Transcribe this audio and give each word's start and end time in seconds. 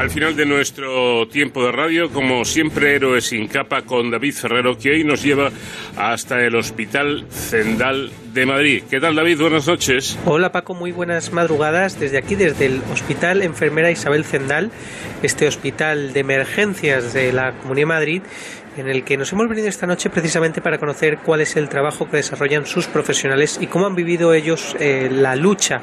Al 0.00 0.08
final 0.08 0.34
de 0.34 0.46
nuestro 0.46 1.28
tiempo 1.28 1.62
de 1.62 1.72
radio, 1.72 2.08
como 2.08 2.46
siempre, 2.46 2.94
Héroes 2.94 3.26
sin 3.26 3.46
capa 3.48 3.82
con 3.82 4.10
David 4.10 4.32
Ferrero, 4.32 4.78
que 4.78 4.92
hoy 4.92 5.04
nos 5.04 5.22
lleva 5.22 5.50
hasta 5.94 6.42
el 6.42 6.56
Hospital 6.56 7.26
Zendal 7.30 8.10
de 8.32 8.46
Madrid. 8.46 8.82
¿Qué 8.88 8.98
tal, 8.98 9.14
David? 9.14 9.38
Buenas 9.42 9.66
noches. 9.66 10.18
Hola, 10.24 10.52
Paco. 10.52 10.72
Muy 10.72 10.90
buenas 10.90 11.34
madrugadas. 11.34 12.00
Desde 12.00 12.16
aquí, 12.16 12.34
desde 12.34 12.64
el 12.64 12.80
Hospital 12.90 13.42
Enfermera 13.42 13.90
Isabel 13.90 14.24
Zendal, 14.24 14.70
este 15.22 15.46
hospital 15.46 16.14
de 16.14 16.20
emergencias 16.20 17.12
de 17.12 17.34
la 17.34 17.52
Comunidad 17.52 17.82
de 17.82 17.86
Madrid, 17.86 18.22
en 18.80 18.88
el 18.88 19.04
que 19.04 19.18
nos 19.18 19.30
hemos 19.32 19.46
venido 19.46 19.68
esta 19.68 19.86
noche 19.86 20.08
precisamente 20.08 20.62
para 20.62 20.78
conocer 20.78 21.18
cuál 21.18 21.42
es 21.42 21.56
el 21.56 21.68
trabajo 21.68 22.08
que 22.08 22.16
desarrollan 22.16 22.64
sus 22.64 22.86
profesionales 22.86 23.58
y 23.60 23.66
cómo 23.66 23.86
han 23.86 23.94
vivido 23.94 24.32
ellos 24.32 24.74
eh, 24.80 25.08
la 25.12 25.36
lucha 25.36 25.82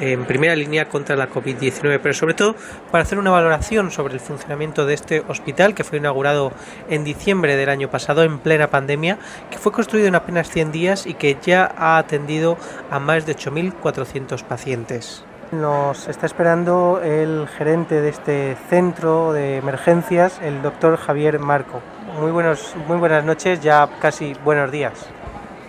en 0.00 0.24
primera 0.24 0.56
línea 0.56 0.88
contra 0.88 1.14
la 1.14 1.28
COVID-19, 1.28 2.00
pero 2.02 2.14
sobre 2.14 2.32
todo 2.34 2.54
para 2.90 3.02
hacer 3.02 3.18
una 3.18 3.30
valoración 3.30 3.90
sobre 3.90 4.14
el 4.14 4.20
funcionamiento 4.20 4.86
de 4.86 4.94
este 4.94 5.22
hospital 5.28 5.74
que 5.74 5.84
fue 5.84 5.98
inaugurado 5.98 6.52
en 6.88 7.04
diciembre 7.04 7.56
del 7.56 7.68
año 7.68 7.90
pasado 7.90 8.22
en 8.22 8.38
plena 8.38 8.68
pandemia, 8.68 9.18
que 9.50 9.58
fue 9.58 9.72
construido 9.72 10.08
en 10.08 10.14
apenas 10.14 10.48
100 10.48 10.72
días 10.72 11.06
y 11.06 11.14
que 11.14 11.36
ya 11.44 11.70
ha 11.76 11.98
atendido 11.98 12.56
a 12.90 12.98
más 12.98 13.26
de 13.26 13.36
8.400 13.36 14.42
pacientes. 14.44 15.24
Nos 15.52 16.08
está 16.08 16.26
esperando 16.26 17.00
el 17.02 17.48
gerente 17.48 18.02
de 18.02 18.10
este 18.10 18.54
centro 18.68 19.32
de 19.32 19.56
emergencias, 19.56 20.38
el 20.42 20.60
doctor 20.60 20.98
Javier 20.98 21.38
Marco. 21.38 21.80
Muy, 22.20 22.30
buenos, 22.30 22.74
muy 22.86 22.98
buenas 22.98 23.24
noches, 23.24 23.60
ya 23.60 23.88
casi 23.98 24.34
buenos 24.44 24.70
días. 24.70 25.08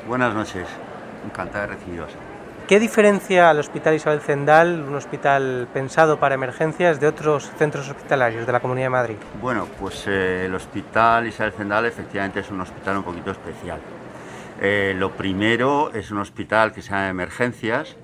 Buenas 0.05 0.34
noches, 0.34 0.68
encantado 1.26 1.62
de 1.62 1.76
recibiros. 1.76 2.12
¿Qué 2.68 2.78
diferencia 2.78 3.50
al 3.50 3.60
Hospital 3.60 3.96
Isabel 3.96 4.20
Zendal, 4.20 4.82
un 4.82 4.96
hospital 4.96 5.70
pensado 5.74 6.20
para 6.20 6.36
emergencias, 6.36 7.00
de 7.00 7.08
otros 7.08 7.50
centros 7.58 7.90
hospitalarios 7.90 8.46
de 8.46 8.52
la 8.52 8.60
Comunidad 8.60 8.88
de 8.88 8.91
Madrid? 8.91 9.16
Bueno, 9.41 9.66
pues 9.80 10.05
eh, 10.08 10.46
el 10.46 10.54
Hospital 10.54 11.26
Isabel 11.26 11.54
Zendal 11.54 11.86
efectivamente 11.86 12.41
es 12.41 12.52
un 12.52 12.60
hospital 12.60 12.98
un 12.98 13.04
poquito 13.04 13.32
especial. 13.32 13.80
Eh, 14.62 14.93
lo 14.98 15.12
primero 15.12 15.90
es 15.93 16.12
un 16.12 16.18
hospital 16.18 16.74
que 16.74 16.82
se 16.82 16.90
llama 16.90 17.08
emergencias, 17.08 17.96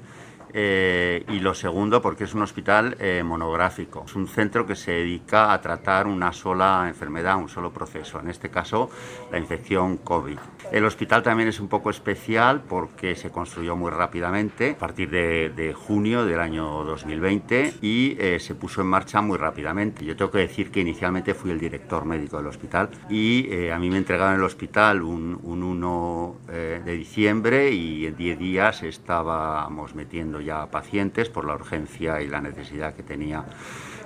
eh, 0.57 1.25
y 1.27 1.41
lo 1.41 1.53
segundo, 1.53 2.01
porque 2.01 2.23
es 2.23 2.33
un 2.33 2.41
hospital 2.41 2.95
eh, 3.01 3.21
monográfico. 3.23 4.05
Es 4.05 4.15
un 4.15 4.25
centro 4.29 4.65
que 4.65 4.77
se 4.77 4.91
dedica 4.91 5.51
a 5.51 5.59
tratar 5.59 6.07
una 6.07 6.31
sola 6.31 6.85
enfermedad, 6.87 7.35
un 7.35 7.49
solo 7.49 7.73
proceso, 7.73 8.21
en 8.21 8.29
este 8.29 8.49
caso 8.49 8.89
la 9.31 9.37
infección 9.37 9.97
COVID. 9.97 10.37
El 10.71 10.83
hospital 10.83 11.23
también 11.23 11.47
es 11.47 11.59
un 11.59 11.67
poco 11.67 11.89
especial 11.89 12.61
porque 12.67 13.15
se 13.15 13.29
construyó 13.29 13.75
muy 13.75 13.91
rápidamente, 13.91 14.71
a 14.71 14.77
partir 14.77 15.09
de, 15.09 15.73
junio 15.75 16.25
del 16.25 16.39
año 16.39 16.83
2020, 16.83 17.75
y 17.81 18.17
eh, 18.19 18.39
se 18.39 18.55
puso 18.55 18.81
en 18.81 18.87
marcha 18.87 19.21
muy 19.21 19.37
rápidamente. 19.37 20.03
Yo 20.03 20.15
tengo 20.15 20.31
que 20.31 20.39
decir 20.39 20.71
que 20.71 20.81
inicialmente 20.81 21.33
fui 21.33 21.51
el 21.51 21.59
director 21.59 22.05
médico 22.05 22.37
del 22.37 22.47
hospital 22.47 22.89
y 23.09 23.69
a 23.69 23.77
mí 23.77 23.89
me 23.89 23.97
entregaron 23.97 24.35
el 24.35 24.43
hospital 24.43 25.01
un, 25.01 25.39
un 25.43 25.63
1 25.63 26.35
de 26.47 26.91
diciembre 26.93 27.71
y 27.71 28.05
en 28.05 28.15
10 28.15 28.39
días 28.39 28.83
estábamos 28.83 29.95
metiendo 29.95 30.41
ya 30.41 30.65
pacientes 30.67 31.29
por 31.29 31.45
la 31.45 31.55
urgencia 31.55 32.21
y 32.21 32.27
la 32.27 32.41
necesidad 32.41 32.95
que 32.95 33.03
tenía 33.03 33.45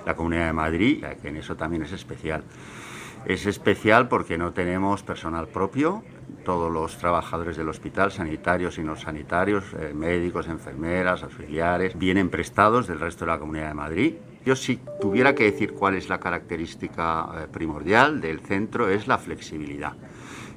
la 0.04 0.14
Comunidad 0.14 0.46
de 0.46 0.52
Madrid, 0.52 1.04
que 1.20 1.28
en 1.28 1.36
eso 1.36 1.56
también 1.56 1.82
es 1.82 1.92
especial. 1.92 2.42
Es 3.26 3.46
especial 3.46 4.08
porque 4.08 4.38
no 4.38 4.52
tenemos 4.52 5.02
personal 5.02 5.46
propio, 5.46 6.02
todos 6.44 6.72
los 6.72 6.96
trabajadores 6.96 7.56
del 7.56 7.68
hospital, 7.68 8.10
sanitarios 8.10 8.78
y 8.78 8.82
no 8.82 8.96
sanitarios, 8.96 9.64
eh, 9.78 9.92
médicos, 9.94 10.48
enfermeras, 10.48 11.22
auxiliares, 11.22 11.98
vienen 11.98 12.30
prestados 12.30 12.86
del 12.86 12.98
resto 12.98 13.24
de 13.24 13.30
la 13.32 13.38
Comunidad 13.38 13.68
de 13.68 13.74
Madrid. 13.74 14.14
Yo 14.44 14.56
si 14.56 14.80
tuviera 15.00 15.34
que 15.34 15.44
decir 15.44 15.74
cuál 15.74 15.96
es 15.96 16.08
la 16.08 16.18
característica 16.18 17.28
eh, 17.34 17.46
primordial 17.52 18.20
del 18.20 18.40
centro 18.40 18.88
es 18.88 19.06
la 19.06 19.18
flexibilidad. 19.18 19.92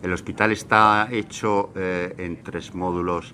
El 0.01 0.13
hospital 0.13 0.51
está 0.51 1.09
hecho 1.11 1.71
eh, 1.75 2.13
en 2.17 2.43
tres 2.43 2.73
módulos 2.73 3.33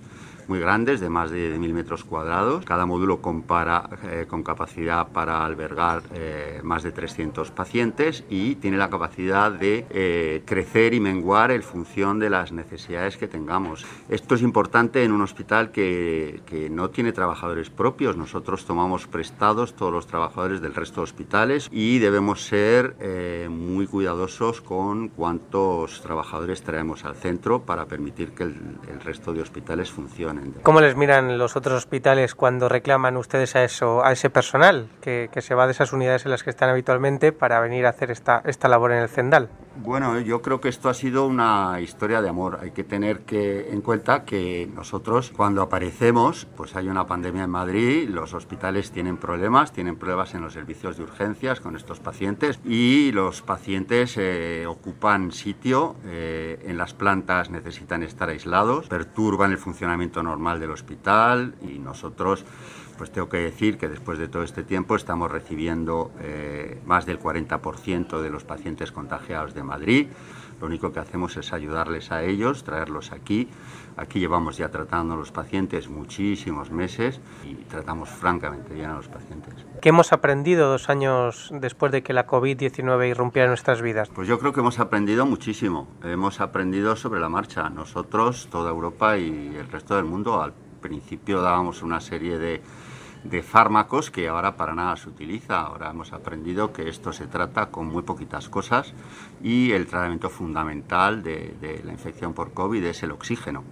muy 0.49 0.59
grandes, 0.59 0.99
de 0.99 1.09
más 1.09 1.29
de 1.29 1.57
mil 1.59 1.73
metros 1.75 2.03
cuadrados. 2.03 2.65
Cada 2.65 2.87
módulo 2.87 3.21
compara 3.21 3.87
eh, 4.03 4.25
con 4.27 4.41
capacidad 4.41 5.07
para 5.09 5.45
albergar 5.45 6.01
eh, 6.15 6.59
más 6.63 6.81
de 6.81 6.91
300 6.91 7.51
pacientes 7.51 8.23
y 8.29 8.55
tiene 8.55 8.77
la 8.77 8.89
capacidad 8.89 9.51
de 9.51 9.85
eh, 9.91 10.41
crecer 10.45 10.95
y 10.95 10.99
menguar 10.99 11.51
en 11.51 11.61
función 11.61 12.17
de 12.17 12.31
las 12.31 12.51
necesidades 12.51 13.15
que 13.15 13.27
tengamos. 13.27 13.85
Esto 14.09 14.33
es 14.33 14.41
importante 14.41 15.03
en 15.03 15.11
un 15.11 15.21
hospital 15.21 15.71
que, 15.71 16.41
que 16.47 16.67
no 16.69 16.89
tiene 16.89 17.11
trabajadores 17.11 17.69
propios. 17.69 18.17
Nosotros 18.17 18.65
tomamos 18.65 19.05
prestados 19.05 19.75
todos 19.75 19.93
los 19.93 20.07
trabajadores 20.07 20.61
del 20.61 20.73
resto 20.73 21.01
de 21.01 21.03
hospitales 21.03 21.69
y 21.71 21.99
debemos 21.99 22.41
ser 22.41 22.95
muy 23.49 23.85
cuidadosos 23.85 24.61
con 24.61 25.09
cuántos 25.09 26.01
trabajadores 26.01 26.63
traemos 26.63 27.05
al 27.05 27.15
centro 27.15 27.61
para 27.61 27.85
permitir 27.85 28.31
que 28.31 28.43
el, 28.43 28.55
el 28.91 28.99
resto 29.01 29.31
de 29.31 29.41
hospitales 29.41 29.91
¿Cómo 30.63 30.81
les 30.81 30.95
miran 30.95 31.37
los 31.37 31.55
otros 31.55 31.75
hospitales 31.75 32.35
cuando 32.35 32.69
reclaman 32.69 33.17
ustedes 33.17 33.55
a 33.55 33.63
eso, 33.63 34.03
a 34.03 34.11
ese 34.11 34.29
personal 34.29 34.89
que, 35.01 35.29
se 35.39 35.55
va 35.55 35.65
de 35.65 35.71
esas 35.71 35.93
unidades 35.93 36.25
en 36.25 36.31
las 36.31 36.43
que 36.43 36.49
están 36.49 36.69
habitualmente 36.69 37.31
para 37.31 37.59
venir 37.59 37.85
a 37.85 37.89
hacer 37.89 38.11
esta, 38.11 38.41
esta 38.45 38.67
labor 38.67 38.91
en 38.91 38.99
el 38.99 39.09
Zendal? 39.09 39.49
Bueno, 39.75 40.19
yo 40.19 40.41
creo 40.41 40.59
que 40.59 40.67
esto 40.67 40.89
ha 40.89 40.93
sido 40.93 41.25
una 41.27 41.79
historia 41.79 42.21
de 42.21 42.27
amor. 42.27 42.59
Hay 42.61 42.71
que 42.71 42.83
tener 42.83 43.21
que, 43.21 43.69
en 43.71 43.81
cuenta 43.81 44.25
que 44.25 44.69
nosotros 44.75 45.31
cuando 45.35 45.61
aparecemos, 45.61 46.47
pues 46.57 46.75
hay 46.75 46.89
una 46.89 47.05
pandemia 47.05 47.43
en 47.43 47.49
Madrid, 47.51 48.09
los 48.09 48.33
hospitales 48.33 48.91
tienen 48.91 49.17
problemas, 49.17 49.71
tienen 49.71 49.95
pruebas 49.95 50.33
en 50.33 50.41
los 50.41 50.53
servicios 50.53 50.97
de 50.97 51.03
urgencias 51.03 51.61
con 51.61 51.75
estos 51.75 51.99
pacientes 51.99 52.59
y 52.65 53.11
los 53.13 53.41
pacientes 53.41 54.17
eh, 54.17 54.65
ocupan 54.67 55.31
sitio 55.31 55.95
eh, 56.03 56.59
en 56.65 56.77
las 56.77 56.93
plantas, 56.93 57.49
necesitan 57.49 58.03
estar 58.03 58.29
aislados, 58.29 58.87
perturban 58.87 59.51
el 59.51 59.59
funcionamiento 59.59 60.23
normal 60.23 60.59
del 60.59 60.71
hospital 60.71 61.55
y 61.61 61.79
nosotros 61.79 62.43
pues 62.99 63.11
tengo 63.11 63.29
que 63.29 63.37
decir 63.37 63.77
que 63.77 63.87
después 63.87 64.19
de 64.19 64.27
todo 64.27 64.43
este 64.43 64.61
tiempo 64.63 64.97
estamos 64.97 65.31
recibiendo 65.31 66.11
eh, 66.19 66.81
más 66.85 67.05
del 67.05 67.17
40% 67.17 68.21
de 68.21 68.29
los 68.29 68.43
pacientes 68.43 68.91
contagiados 68.91 69.53
de 69.53 69.63
Madrid. 69.63 70.07
Lo 70.59 70.67
único 70.67 70.91
que 70.91 70.99
hacemos 70.99 71.37
es 71.37 71.53
ayudarles 71.53 72.11
a 72.11 72.23
ellos, 72.23 72.65
traerlos 72.65 73.13
aquí. 73.13 73.47
Aquí 73.95 74.19
llevamos 74.19 74.57
ya 74.57 74.67
tratando 74.67 75.13
a 75.13 75.17
los 75.17 75.31
pacientes 75.31 75.87
muchísimos 75.87 76.71
meses 76.71 77.21
y 77.45 77.55
tratamos 77.69 78.09
francamente 78.09 78.73
bien 78.73 78.89
a 78.89 78.95
los 78.95 79.07
pacientes. 79.07 79.53
¿Qué 79.81 79.87
hemos 79.87 80.11
aprendido 80.11 80.69
dos 80.69 80.89
años 80.89 81.51
después 81.53 81.93
de 81.93 82.03
que 82.03 82.11
la 82.11 82.27
COVID-19 82.27 83.09
irrumpiera 83.09 83.45
en 83.45 83.51
nuestras 83.51 83.81
vidas? 83.81 84.09
Pues 84.09 84.27
yo 84.27 84.39
creo 84.39 84.51
que 84.51 84.59
hemos 84.59 84.77
aprendido 84.77 85.25
muchísimo. 85.25 85.87
Hemos 86.03 86.41
aprendido 86.41 86.97
sobre 86.97 87.21
la 87.21 87.29
marcha. 87.29 87.69
Nosotros, 87.69 88.49
toda 88.51 88.71
Europa 88.71 89.17
y 89.17 89.55
el 89.55 89.69
resto 89.69 89.95
del 89.95 90.03
mundo, 90.03 90.41
al 90.41 90.51
principio 90.81 91.41
dábamos 91.41 91.81
una 91.81 92.01
serie 92.01 92.37
de 92.37 92.61
de 93.23 93.43
fármacos 93.43 94.11
que 94.11 94.27
ahora 94.27 94.55
para 94.55 94.73
nada 94.73 94.95
se 94.97 95.09
utiliza. 95.09 95.61
Ahora 95.61 95.89
hemos 95.89 96.13
aprendido 96.13 96.71
que 96.71 96.89
esto 96.89 97.13
se 97.13 97.27
trata 97.27 97.67
con 97.67 97.87
muy 97.87 98.03
poquitas 98.03 98.49
cosas 98.49 98.93
y 99.43 99.71
el 99.71 99.87
tratamiento 99.87 100.29
fundamental 100.29 101.23
de, 101.23 101.81
la 101.83 101.91
infección 101.91 102.33
por 102.33 102.53
COVID 102.53 102.83
es 102.85 103.03
el 103.03 103.11
oxígeno. 103.11 103.63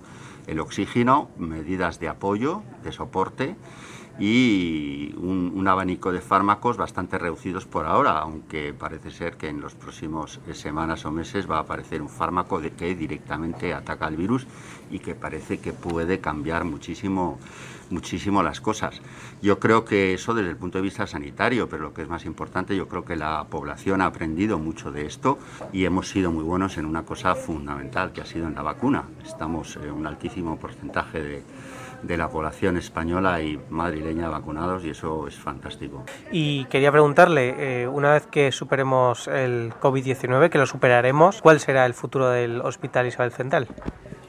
El 0.48 0.60
oxígeno, 0.60 1.30
medidas 1.38 2.00
de 2.00 2.08
apoyo, 2.08 2.64
de 2.84 2.92
soporte 2.92 3.56
y 4.20 5.14
un, 5.18 5.68
abanico 5.68 6.14
de 6.14 6.22
fármacos 6.22 6.78
bastante 6.78 7.18
reducidos 7.18 7.66
por 7.66 7.86
ahora, 7.86 8.20
aunque 8.20 8.74
parece 8.74 9.12
ser 9.12 9.36
que 9.36 9.50
en 9.50 9.60
los 9.60 9.76
próximos 9.76 10.40
semanas 10.54 11.06
o 11.06 11.12
meses 11.12 11.50
va 11.50 11.58
a 11.58 11.62
aparecer 11.62 12.02
un 12.02 12.08
fármaco 12.08 12.62
de 12.62 12.72
que 12.72 12.96
directamente 12.96 13.74
ataca 13.74 14.08
el 14.08 14.16
virus 14.16 14.48
y 14.90 15.00
que 15.00 15.14
parece 15.14 15.60
que 15.60 15.74
puede 15.74 16.20
cambiar 16.22 16.64
muchísimo 16.64 17.38
muchísimo 17.90 18.44
las 18.44 18.62
cosas. 18.62 19.02
Yo 19.42 19.60
creo 19.60 19.86
que 19.86 20.14
eso 20.14 20.34
desde 20.34 20.50
el 20.50 20.58
punto 20.58 20.78
de 20.78 20.84
vista 20.84 21.08
sanitario, 21.08 21.70
pero 21.70 21.84
lo 21.84 21.94
que 21.94 22.02
es 22.02 22.10
más 22.10 22.26
importante, 22.26 22.76
yo 22.76 22.88
creo 22.88 23.06
que 23.06 23.16
la 23.16 23.46
población 23.50 24.02
ha 24.02 24.08
aprendido 24.08 24.60
mucho 24.60 24.92
de 24.92 25.06
esto 25.06 25.38
y 25.72 25.86
hemos 25.86 26.10
sido 26.10 26.32
muy 26.32 26.44
buenos 26.44 26.78
en 26.78 26.86
una 26.86 27.04
cosa 27.04 27.36
fundamental, 27.36 28.12
que 28.12 28.22
ha 28.22 28.26
sido 28.26 28.48
en 28.48 28.56
la 28.56 28.62
vacuna. 28.62 29.04
Estamos 29.26 29.78
en 29.78 29.92
un 29.92 30.08
altísimo 30.08 30.58
porcentaje 30.58 31.22
de, 31.22 31.44
de 32.02 32.18
la 32.18 32.30
población 32.30 32.78
española 32.78 33.42
y 33.42 33.60
madrileña 33.70 34.30
vacunados 34.30 34.84
y 34.86 34.92
eso 34.92 35.28
es 35.28 35.36
fantástico. 35.36 36.04
Y 36.32 36.66
quería 36.66 36.92
preguntarle, 36.92 37.84
eh, 37.84 37.88
una 37.88 38.14
vez 38.14 38.28
que 38.28 38.52
superemos 38.52 39.28
el 39.28 39.74
COVID-19, 39.82 40.50
que 40.50 40.58
lo 40.58 40.66
superaremos, 40.66 41.42
¿cuál 41.42 41.60
será 41.60 41.86
el 41.86 41.94
futuro 41.94 42.30
del 42.30 42.62
Hospital 42.62 43.08
Isabel 43.08 43.32
Central? 43.32 43.68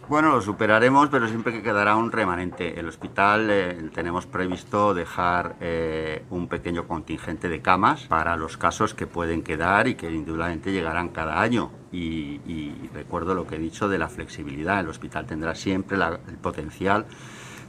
Bueno, 0.09 0.31
lo 0.32 0.41
superaremos, 0.41 1.11
pero 1.11 1.29
siempre 1.29 1.53
que 1.53 1.62
quedará 1.62 1.94
un 1.94 2.11
remanente. 2.11 2.81
El 2.81 2.88
hospital 2.88 3.50
eh, 3.50 3.91
tenemos 3.93 4.25
previsto 4.25 4.94
dejar 4.94 5.56
eh, 5.61 6.25
un 6.31 6.49
pequeño 6.49 6.88
contingente 6.88 7.50
de 7.50 7.61
camas 7.61 8.06
para 8.06 8.35
los 8.38 8.56
casos 8.56 8.94
que 8.94 9.06
pueden 9.06 9.43
quedar 9.43 9.87
y 9.87 9.97
que 9.97 10.11
indudablemente 10.11 10.73
llegarán 10.73 11.11
cada 11.11 11.43
año. 11.43 11.73
Y, 11.93 12.88
recuerdo 12.94 13.35
lo 13.35 13.47
que 13.47 13.56
he 13.56 13.59
dicho 13.59 13.87
de 13.88 13.99
la 13.99 14.09
flexibilidad. 14.09 14.81
El 14.81 14.88
hospital 14.88 15.26
tendrá 15.26 15.55
siempre 15.55 15.99
el 15.99 16.38
potencial 16.38 17.05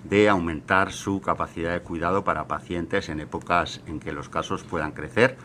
de 0.04 0.30
aumentar 0.30 0.92
su 0.92 1.22
capacidad 1.22 1.74
de 1.74 1.82
cuidado 1.82 2.24
para 2.24 2.48
pacientes 2.48 3.10
en 3.10 3.20
épocas 3.20 3.82
en 3.86 4.00
que 4.00 4.12
los 4.12 4.30
casos 4.30 4.64
puedan 4.64 4.92
crecer 4.92 5.38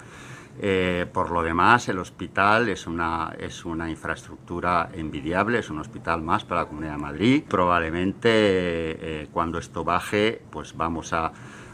Eh, 0.61 1.07
por 1.13 1.31
lo 1.31 1.43
demás, 1.43 1.89
el 1.89 1.99
hospital 1.99 2.69
es 2.69 2.87
una, 2.87 3.35
es 3.39 3.65
una 3.65 3.91
infraestructura 3.91 4.89
envidiable, 4.93 5.59
es 5.59 5.71
un 5.71 5.81
hospital 5.81 6.23
más 6.23 6.45
para 6.45 6.63
la 6.63 6.69
Comunidad 6.69 6.93
de 6.93 6.99
Madrid. 6.99 7.45
Probablemente 7.49 8.29
eh, 8.31 9.29
cuando 9.33 9.59
esto 9.59 9.85
baje, 9.85 10.43
pues 10.51 10.77
vamos 10.77 11.13
a, 11.13 11.33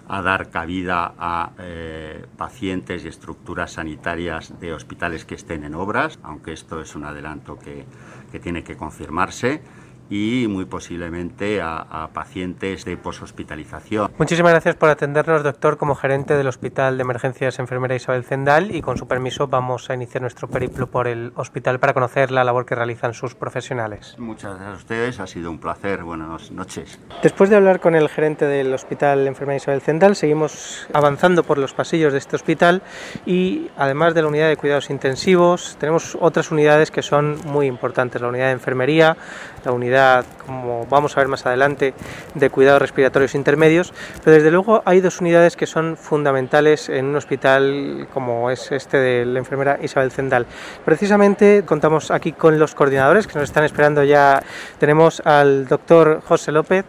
dar 0.09 0.51
cabida 0.51 1.15
a 1.19 1.53
eh, 1.61 2.27
pacientes 2.37 3.05
y 3.05 3.09
estructuras 3.09 3.75
sanitarias 3.75 4.59
de 4.59 4.73
hospitales 4.73 5.25
que 5.25 5.37
estén 5.37 5.63
en 5.63 5.77
obras, 5.77 6.19
aunque 6.25 6.53
esto 6.53 6.81
es 6.81 6.97
un 6.97 7.05
adelanto 7.05 7.57
que, 7.57 7.85
que 8.33 8.41
tiene 8.41 8.65
que 8.65 8.77
confirmarse 8.77 9.63
y 10.11 10.49
muy 10.49 10.65
posiblemente 10.65 11.61
a, 11.63 12.09
pacientes 12.13 12.85
de 12.85 12.97
poshospitalización. 12.97 14.11
Muchísimas 14.19 14.53
gracias 14.53 14.75
por 14.75 14.89
atendernos, 14.89 15.45
doctor, 15.45 15.77
como 15.77 15.95
gerente 15.95 16.37
del 16.37 16.49
Hospital 16.49 16.97
de 16.97 17.03
Emergencias 17.03 17.59
Enfermera 17.61 17.95
Isabel 17.95 18.25
Zendal 18.25 18.75
y 18.75 18.83
con 18.83 18.99
su 18.99 19.07
permiso 19.07 19.47
vamos 19.47 19.89
a 19.91 19.95
iniciar 19.95 20.23
nuestro 20.23 20.49
periplo 20.49 20.89
por 20.89 21.07
el 21.07 21.33
hospital 21.37 21.79
para 21.79 21.95
conocer 21.95 22.33
la 22.33 22.43
labor 22.43 22.67
que 22.67 22.75
realizan 22.75 23.15
sus 23.15 23.37
profesionales. 23.37 24.17
Muchas 24.19 24.57
gracias 24.57 24.73
a 24.73 24.77
ustedes, 24.77 25.21
ha 25.21 25.27
sido 25.29 25.51
un 25.51 25.59
placer, 25.59 26.03
buenas 26.03 26.51
noches. 26.51 26.99
Después 27.23 27.49
de 27.49 27.57
hablar 27.57 27.79
con 27.79 27.95
el 27.95 28.09
gerente 28.09 28.47
del 28.47 28.75
Hospital 28.75 29.27
Enfermera 29.29 29.57
Isabel 29.57 29.81
Zendal, 29.81 30.17
seguimos 30.17 30.89
avanzando 30.93 31.45
por 31.45 31.59
los 31.59 31.73
pasillos 31.73 32.13
de 32.13 32.19
este 32.19 32.35
hospital 32.35 32.83
y 33.27 33.71
además 33.77 34.15
de 34.15 34.23
la 34.23 34.29
unidad 34.29 34.49
de 34.49 34.57
cuidados 34.57 34.91
intensivos, 34.91 35.77
tenemos 35.79 36.19
otras 36.21 36.51
unidades 36.51 36.91
que 36.91 37.03
son 37.03 37.39
muy 37.47 37.67
importantes, 37.67 38.21
la 38.21 38.29
unidad 38.29 38.47
de 38.47 38.53
enfermería, 38.53 39.17
la 39.65 39.73
unidad 39.73 40.00
como 40.47 40.87
vamos 40.87 41.17
a 41.17 41.21
ver 41.21 41.29
más 41.29 41.47
adelante, 41.47 41.95
de 42.35 42.51
cuidados 42.51 42.83
respiratorios 42.83 43.35
intermedios, 43.35 43.93
pero 44.25 44.35
desde 44.35 44.51
luego 44.51 44.83
hay 44.85 45.01
dos 45.01 45.21
unidades 45.21 45.57
que 45.57 45.67
son 45.67 45.97
fundamentales 45.97 46.89
en 46.89 47.07
un 47.07 47.17
hospital 47.17 48.09
como 48.13 48.51
es 48.51 48.73
este 48.73 48.99
de 48.99 49.25
la 49.25 49.39
enfermera 49.39 49.79
Isabel 49.83 50.11
Zendal. 50.11 50.47
Precisamente 50.85 51.63
contamos 51.65 52.11
aquí 52.11 52.33
con 52.33 52.59
los 52.59 52.75
coordinadores 52.75 53.27
que 53.27 53.35
nos 53.39 53.45
están 53.45 53.65
esperando 53.65 54.03
ya. 54.03 54.43
Tenemos 54.79 55.21
al 55.25 55.67
doctor 55.67 56.21
José 56.27 56.53
López, 56.53 56.85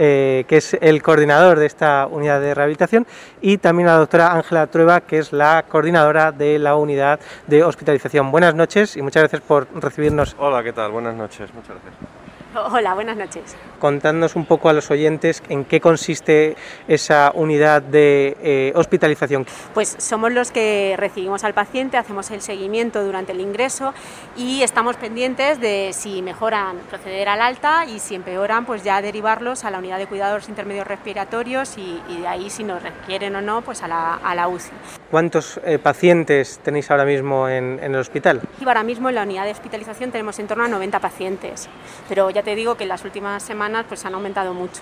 eh, 0.00 0.44
que 0.46 0.58
es 0.58 0.76
el 0.80 1.02
coordinador 1.02 1.58
de 1.58 1.66
esta 1.66 2.06
unidad 2.10 2.40
de 2.40 2.54
rehabilitación, 2.54 3.06
y 3.40 3.58
también 3.58 3.88
a 3.88 3.92
la 3.92 3.98
doctora 3.98 4.32
Ángela 4.32 4.66
Trueba, 4.66 5.00
que 5.00 5.18
es 5.18 5.32
la 5.32 5.64
coordinadora 5.68 6.30
de 6.30 6.58
la 6.58 6.76
unidad 6.76 7.18
de 7.46 7.64
hospitalización. 7.64 8.30
Buenas 8.30 8.54
noches 8.54 8.96
y 8.96 9.02
muchas 9.02 9.22
gracias 9.22 9.42
por 9.42 9.66
recibirnos. 9.74 10.36
Hola, 10.38 10.62
¿qué 10.62 10.72
tal? 10.72 10.92
Buenas 10.92 11.14
noches, 11.14 11.52
muchas 11.54 11.76
gracias. 11.82 12.17
Hola, 12.72 12.94
buenas 12.94 13.16
noches. 13.16 13.56
Contándonos 13.78 14.36
un 14.36 14.44
poco 14.44 14.68
a 14.68 14.72
los 14.72 14.90
oyentes 14.90 15.42
en 15.48 15.64
qué 15.64 15.80
consiste 15.80 16.56
esa 16.88 17.32
unidad 17.34 17.82
de 17.82 18.36
eh, 18.42 18.72
hospitalización. 18.74 19.46
Pues 19.74 19.96
somos 19.98 20.32
los 20.32 20.50
que 20.50 20.94
recibimos 20.98 21.44
al 21.44 21.54
paciente, 21.54 21.96
hacemos 21.96 22.30
el 22.30 22.40
seguimiento 22.40 23.04
durante 23.04 23.32
el 23.32 23.40
ingreso 23.40 23.94
y 24.36 24.62
estamos 24.62 24.96
pendientes 24.96 25.60
de 25.60 25.90
si 25.92 26.22
mejoran 26.22 26.78
proceder 26.88 27.28
al 27.28 27.40
alta 27.40 27.84
y 27.86 28.00
si 28.00 28.14
empeoran 28.14 28.66
pues 28.66 28.82
ya 28.82 29.00
derivarlos 29.00 29.64
a 29.64 29.70
la 29.70 29.78
unidad 29.78 29.98
de 29.98 30.06
cuidados 30.06 30.48
intermedios 30.48 30.86
respiratorios 30.86 31.76
y, 31.78 32.00
de 32.08 32.26
ahí 32.26 32.50
si 32.50 32.64
nos 32.64 32.82
requieren 32.82 33.36
o 33.36 33.40
no 33.40 33.62
pues 33.62 33.82
a 33.82 33.88
la, 33.88 34.14
a 34.14 34.34
la 34.34 34.48
UCI. 34.48 34.70
¿Cuántos 35.10 35.60
eh, 35.64 35.78
pacientes 35.78 36.58
tenéis 36.62 36.90
ahora 36.90 37.04
mismo 37.04 37.48
en, 37.48 37.78
en 37.82 37.94
el 37.94 38.00
hospital? 38.00 38.40
ahora 38.66 38.82
mismo 38.82 39.08
en 39.08 39.14
la 39.14 39.22
unidad 39.22 39.44
de 39.44 39.52
hospitalización 39.52 40.10
tenemos 40.10 40.38
en 40.38 40.46
torno 40.46 40.64
a 40.64 40.68
90 40.68 41.00
pacientes, 41.00 41.68
pero 42.08 42.28
ya 42.28 42.42
te 42.48 42.54
digo 42.54 42.76
que 42.76 42.84
en 42.84 42.88
las 42.88 43.04
últimas 43.04 43.42
semanas 43.42 43.84
pues 43.86 44.06
han 44.06 44.14
aumentado 44.14 44.54
mucho. 44.54 44.80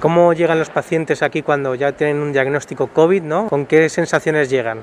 ¿Cómo 0.00 0.32
llegan 0.32 0.58
los 0.58 0.70
pacientes 0.70 1.22
aquí 1.22 1.42
cuando 1.42 1.74
ya 1.74 1.92
tienen 1.92 2.22
un 2.22 2.32
diagnóstico 2.32 2.86
COVID? 2.86 3.20
¿no? 3.20 3.46
¿Con 3.50 3.66
qué 3.66 3.90
sensaciones 3.90 4.48
llegan? 4.48 4.78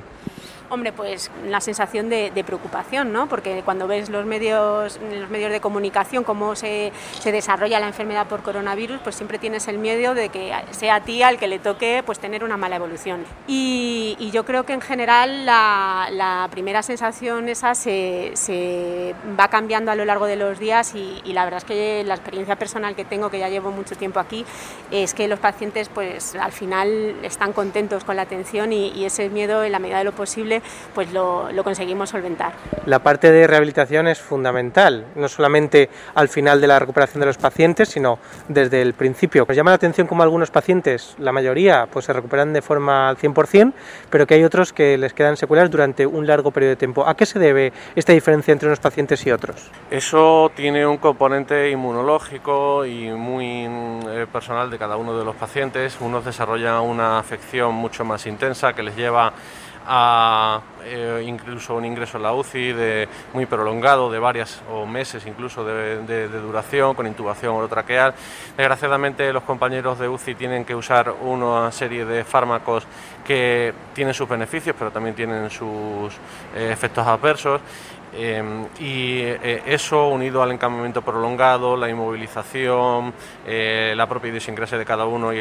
Hombre, 0.71 0.93
pues 0.93 1.31
la 1.47 1.61
sensación 1.61 2.09
de, 2.09 2.43
preocupación, 2.45 3.11
¿no? 3.11 3.27
Porque 3.27 3.63
cuando 3.65 3.87
ves 3.87 4.09
los 4.09 4.25
medios, 4.25 4.99
los 5.11 5.29
medios 5.29 5.51
de 5.51 5.59
comunicación, 5.59 6.23
cómo 6.23 6.55
se, 6.55 6.91
desarrolla 7.25 7.79
la 7.79 7.87
enfermedad 7.87 8.27
por 8.27 8.43
coronavirus, 8.43 8.99
pues 9.03 9.15
siempre 9.15 9.39
tienes 9.39 9.67
el 9.67 9.79
miedo 9.79 10.13
de 10.13 10.29
que 10.29 10.53
sea 10.71 10.95
a 10.95 11.01
ti 11.01 11.23
al 11.23 11.37
que 11.37 11.47
le 11.47 11.57
toque 11.57 12.03
pues 12.05 12.19
tener 12.19 12.43
una 12.43 12.55
mala 12.55 12.75
evolución. 12.75 13.25
Y, 13.47 14.15
yo 14.31 14.45
creo 14.45 14.63
que 14.63 14.73
en 14.73 14.81
general 14.81 15.47
la, 15.47 16.47
primera 16.51 16.83
sensación 16.83 17.49
esa 17.49 17.73
se, 17.73 19.15
va 19.39 19.47
cambiando 19.47 19.89
a 19.89 19.95
lo 19.95 20.05
largo 20.05 20.27
de 20.27 20.35
los 20.35 20.59
días 20.59 20.93
y, 20.93 21.21
la 21.33 21.45
verdad 21.45 21.59
es 21.59 21.65
que 21.65 22.03
la 22.03 22.13
experiencia 22.13 22.57
personal 22.57 22.95
que 22.95 23.05
tengo, 23.05 23.31
que 23.31 23.39
ya 23.39 23.49
llevo 23.49 23.71
mucho 23.71 23.95
tiempo 23.95 24.19
aquí, 24.19 24.45
es 24.91 25.15
que 25.15 25.27
los 25.27 25.39
pacientes 25.39 25.89
pues 25.89 26.35
al 26.35 26.51
final 26.51 27.15
están 27.23 27.53
contentos 27.53 28.03
con 28.03 28.15
la 28.15 28.21
atención 28.21 28.71
y 28.71 29.03
ese 29.03 29.29
miedo 29.29 29.63
en 29.63 29.71
la 29.71 29.79
medida 29.79 29.97
de 29.97 30.03
lo 30.03 30.11
posible 30.11 30.58
pues 30.93 31.11
lo, 31.13 31.49
conseguimos 31.63 32.09
solventar. 32.09 32.53
La 32.85 32.99
parte 32.99 33.31
de 33.31 33.47
rehabilitación 33.47 34.07
es 34.07 34.19
fundamental, 34.19 35.05
no 35.15 35.27
solamente 35.27 35.89
al 36.15 36.29
final 36.29 36.61
de 36.61 36.67
la 36.67 36.79
recuperación 36.79 37.19
de 37.19 37.25
los 37.25 37.37
pacientes, 37.37 37.89
sino 37.89 38.19
desde 38.47 38.81
el 38.81 38.93
principio. 38.93 39.45
Nos 39.47 39.55
llama 39.55 39.71
la 39.71 39.75
atención 39.75 40.07
como 40.07 40.23
algunos 40.23 40.51
pacientes, 40.51 41.15
la 41.19 41.31
mayoría, 41.31 41.87
pues 41.91 42.05
se 42.05 42.13
recuperan 42.13 42.53
de 42.53 42.61
forma 42.61 43.09
al 43.09 43.17
100%, 43.17 43.73
pero 44.09 44.25
que 44.25 44.35
hay 44.35 44.43
otros 44.43 44.73
que 44.73 44.97
les 44.97 45.13
quedan 45.13 45.37
secuelas 45.37 45.69
durante 45.69 46.05
un 46.05 46.25
largo 46.27 46.51
periodo 46.51 46.71
de 46.71 46.75
tiempo. 46.77 47.05
¿A 47.07 47.15
qué 47.15 47.25
se 47.25 47.39
debe 47.39 47.73
esta 47.95 48.13
diferencia 48.13 48.51
entre 48.51 48.67
unos 48.67 48.79
pacientes 48.79 49.25
y 49.25 49.31
otros? 49.31 49.69
Eso 49.91 50.51
tiene 50.55 50.85
un 50.85 50.97
componente 50.97 51.69
inmunológico 51.69 52.85
y 52.85 53.09
muy 53.09 53.65
eh, 53.65 54.27
personal 54.31 54.69
de 54.69 54.77
cada 54.77 54.97
uno 54.97 55.17
de 55.17 55.25
los 55.25 55.35
pacientes. 55.35 55.97
Unos 55.99 56.25
desarrollan 56.25 56.81
una 56.81 57.19
afección 57.19 57.73
mucho 57.73 58.05
más 58.05 58.25
intensa 58.25 58.73
que 58.73 58.83
les 58.83 58.95
lleva 58.95 59.33
a 59.91 60.61
eh, 60.85 61.25
incluso 61.25 61.75
un 61.75 61.83
ingreso 61.83 62.17
en 62.17 62.23
la 62.23 62.33
UCI 62.33 62.73
de, 62.73 63.09
muy 63.33 63.47
prolongado, 63.47 64.11
de 64.11 64.19
varias 64.19 64.61
o 64.71 64.85
meses 64.85 65.25
incluso 65.25 65.65
de, 65.65 66.27
duración, 66.27 66.93
con 66.93 67.07
intubación 67.07 67.55
orotraqueal. 67.55 68.13
Desgraciadamente 68.55 69.33
los 69.33 69.43
compañeros 69.43 69.97
de 69.97 70.07
UCI 70.07 70.35
tienen 70.35 70.63
que 70.63 70.75
usar 70.75 71.11
una 71.21 71.71
serie 71.71 72.05
de 72.05 72.23
fármacos 72.23 72.85
que 73.25 73.73
tienen 73.93 74.13
sus 74.13 74.29
beneficios, 74.29 74.75
pero 74.77 74.91
también 74.91 75.15
tienen 75.15 75.49
sus 75.49 76.13
eh, 76.55 76.69
efectos 76.71 77.05
adversos 77.05 77.59
Em, 78.11 78.65
y 78.79 79.19
eh, 79.21 79.61
eso 79.67 80.07
unido 80.07 80.41
al 80.41 80.51
encamamiento 80.51 81.01
prolongado, 81.01 81.77
la 81.77 81.89
inmovilización, 81.89 83.13
eh, 83.45 83.93
la 83.95 84.07
propia 84.07 84.29
idiosincrasia 84.29 84.77
de 84.77 84.85
cada 84.85 85.05
uno 85.05 85.31
y, 85.31 85.39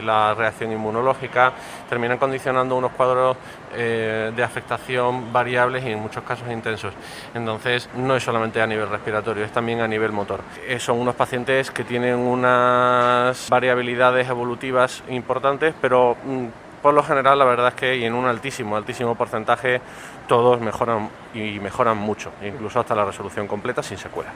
la 0.00 0.34
reacción 0.34 0.72
inmunológica, 0.72 1.52
terminan 1.88 2.18
condicionando 2.18 2.76
unos 2.76 2.92
cuadros 2.92 3.36
eh, 3.74 4.32
de 4.34 4.42
afectación 4.42 5.32
variables 5.32 5.84
y 5.84 5.90
en 5.90 6.00
muchos 6.00 6.24
casos 6.24 6.50
intensos. 6.50 6.94
Entonces, 7.34 7.88
no 7.96 8.16
es 8.16 8.22
solamente 8.22 8.60
a 8.60 8.66
nivel 8.66 8.88
respiratorio, 8.88 9.44
es 9.44 9.52
también 9.52 9.80
a 9.80 9.88
nivel 9.88 10.12
motor. 10.12 10.40
son 10.78 10.98
unos 10.98 11.14
pacientes 11.14 11.70
que 11.70 11.84
tienen 11.84 12.16
unas 12.16 13.48
variabilidades 13.50 14.28
evolutivas 14.28 15.02
importantes, 15.08 15.74
pero 15.80 16.16
mm, 16.24 16.46
por 16.86 16.94
lo 16.94 17.02
general 17.02 17.36
la 17.36 17.44
verdad 17.44 17.66
es 17.66 17.74
que 17.74 17.96
y 17.96 18.04
en 18.04 18.14
un 18.14 18.26
altísimo, 18.26 18.76
altísimo 18.76 19.16
porcentaje 19.16 19.80
todos 20.28 20.60
mejoran 20.60 21.08
y 21.34 21.58
mejoran 21.58 21.96
mucho, 21.96 22.30
incluso 22.40 22.78
hasta 22.78 22.94
la 22.94 23.04
resolución 23.04 23.48
completa 23.48 23.82
sin 23.82 23.98
secuela. 23.98 24.30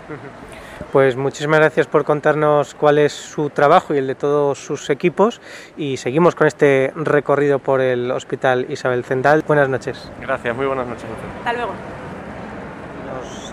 Pues 0.91 1.15
muchísimas 1.15 1.61
gracias 1.61 1.87
por 1.87 2.05
contarnos 2.05 2.75
cuál 2.75 2.99
es 2.99 3.13
su 3.13 3.51
trabajo 3.51 3.95
y 3.95 3.99
el 3.99 4.09
de 4.09 4.17
todos 4.17 4.59
sus 4.59 4.91
equipos 4.91 5.41
y 5.77 5.99
seguimos 5.99 6.35
con 6.35 6.49
este 6.49 6.93
recorrido 6.97 7.61
por 7.61 7.81
el 7.81 8.11
Hospital 8.11 8.67
Isabel 8.69 9.05
Zendal. 9.05 9.45
Buenas 9.47 9.69
noches. 9.69 10.11
Gracias, 10.21 10.57
muy 10.57 10.67
buenas 10.67 10.89
noches. 10.89 11.07
Hasta 11.45 11.53
luego 11.53 12.10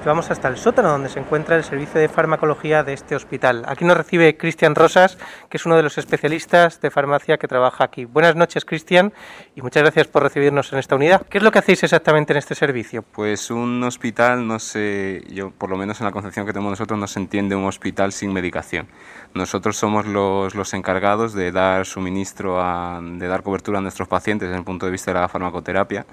vamos 0.07 0.31
hasta 0.31 0.47
el 0.47 0.57
sótano 0.57 0.89
donde 0.89 1.09
se 1.09 1.19
encuentra 1.19 1.57
el 1.57 1.65
servicio 1.65 1.99
de 1.99 2.07
farmacología 2.07 2.83
de 2.83 2.93
este 2.93 3.15
hospital. 3.15 3.63
Aquí 3.67 3.83
nos 3.83 3.97
recibe 3.97 4.37
Cristian 4.37 4.73
Rosas, 4.73 5.17
que 5.49 5.57
es 5.57 5.65
uno 5.65 5.75
de 5.75 5.83
los 5.83 5.97
especialistas 5.97 6.79
de 6.79 6.89
farmacia 6.89 7.37
que 7.37 7.47
trabaja 7.47 7.83
aquí. 7.83 8.05
Buenas 8.05 8.35
noches, 8.35 8.63
Cristian, 8.63 9.11
y 9.53 9.61
muchas 9.61 9.83
gracias 9.83 10.07
por 10.07 10.23
recibirnos 10.23 10.71
en 10.71 10.79
esta 10.79 10.95
unidad. 10.95 11.25
¿Qué 11.29 11.39
es 11.39 11.43
lo 11.43 11.51
que 11.51 11.59
hacéis 11.59 11.83
exactamente 11.83 12.31
en 12.31 12.37
este 12.37 12.55
servicio? 12.55 13.03
Pues 13.03 13.51
un 13.51 13.83
hospital, 13.83 14.47
no 14.47 14.59
sé, 14.59 15.23
yo 15.29 15.51
por 15.51 15.69
lo 15.69 15.77
menos 15.77 15.99
en 15.99 16.05
la 16.05 16.11
concepción 16.11 16.45
que 16.45 16.53
tenemos 16.53 16.71
nosotros, 16.71 16.97
no 16.97 17.07
se 17.07 17.19
entiende 17.19 17.55
un 17.55 17.65
hospital 17.65 18.13
sin 18.13 18.31
medicación. 18.31 18.87
Nosotros 19.33 19.75
somos 19.75 20.05
los, 20.05 20.55
los 20.55 20.73
encargados 20.73 21.33
de 21.33 21.51
dar 21.51 21.85
suministro, 21.85 22.61
a, 22.61 23.01
de 23.01 23.27
dar 23.27 23.43
cobertura 23.43 23.79
a 23.79 23.81
nuestros 23.81 24.07
pacientes 24.07 24.47
desde 24.47 24.59
el 24.59 24.65
punto 24.65 24.85
de 24.85 24.93
vista 24.93 25.11
de 25.11 25.19
la 25.19 25.27
farmacoterapia 25.27 26.05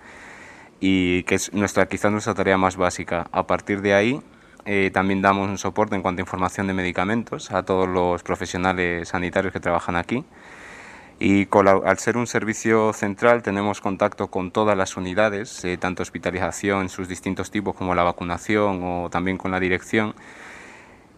y 0.86 1.22
que 1.22 1.36
es 1.36 1.50
nuestra, 1.54 1.86
quizás 1.86 2.12
nuestra 2.12 2.34
tarea 2.34 2.58
más 2.58 2.76
básica. 2.76 3.26
A 3.32 3.46
partir 3.46 3.80
de 3.80 3.94
ahí 3.94 4.20
eh, 4.66 4.90
también 4.92 5.22
damos 5.22 5.48
un 5.48 5.56
soporte 5.56 5.96
en 5.96 6.02
cuanto 6.02 6.20
a 6.20 6.24
información 6.24 6.66
de 6.66 6.74
medicamentos 6.74 7.50
a 7.52 7.62
todos 7.62 7.88
los 7.88 8.22
profesionales 8.22 9.08
sanitarios 9.08 9.50
que 9.54 9.60
trabajan 9.60 9.96
aquí. 9.96 10.26
Y 11.18 11.48
al 11.86 11.98
ser 11.98 12.18
un 12.18 12.26
servicio 12.26 12.92
central 12.92 13.42
tenemos 13.42 13.80
contacto 13.80 14.26
con 14.26 14.50
todas 14.50 14.76
las 14.76 14.98
unidades, 14.98 15.64
eh, 15.64 15.78
tanto 15.78 16.02
hospitalización 16.02 16.90
sus 16.90 17.08
distintos 17.08 17.50
tipos 17.50 17.74
como 17.74 17.94
la 17.94 18.02
vacunación 18.02 18.82
o 18.84 19.08
también 19.08 19.38
con 19.38 19.52
la 19.52 19.60
dirección. 19.60 20.14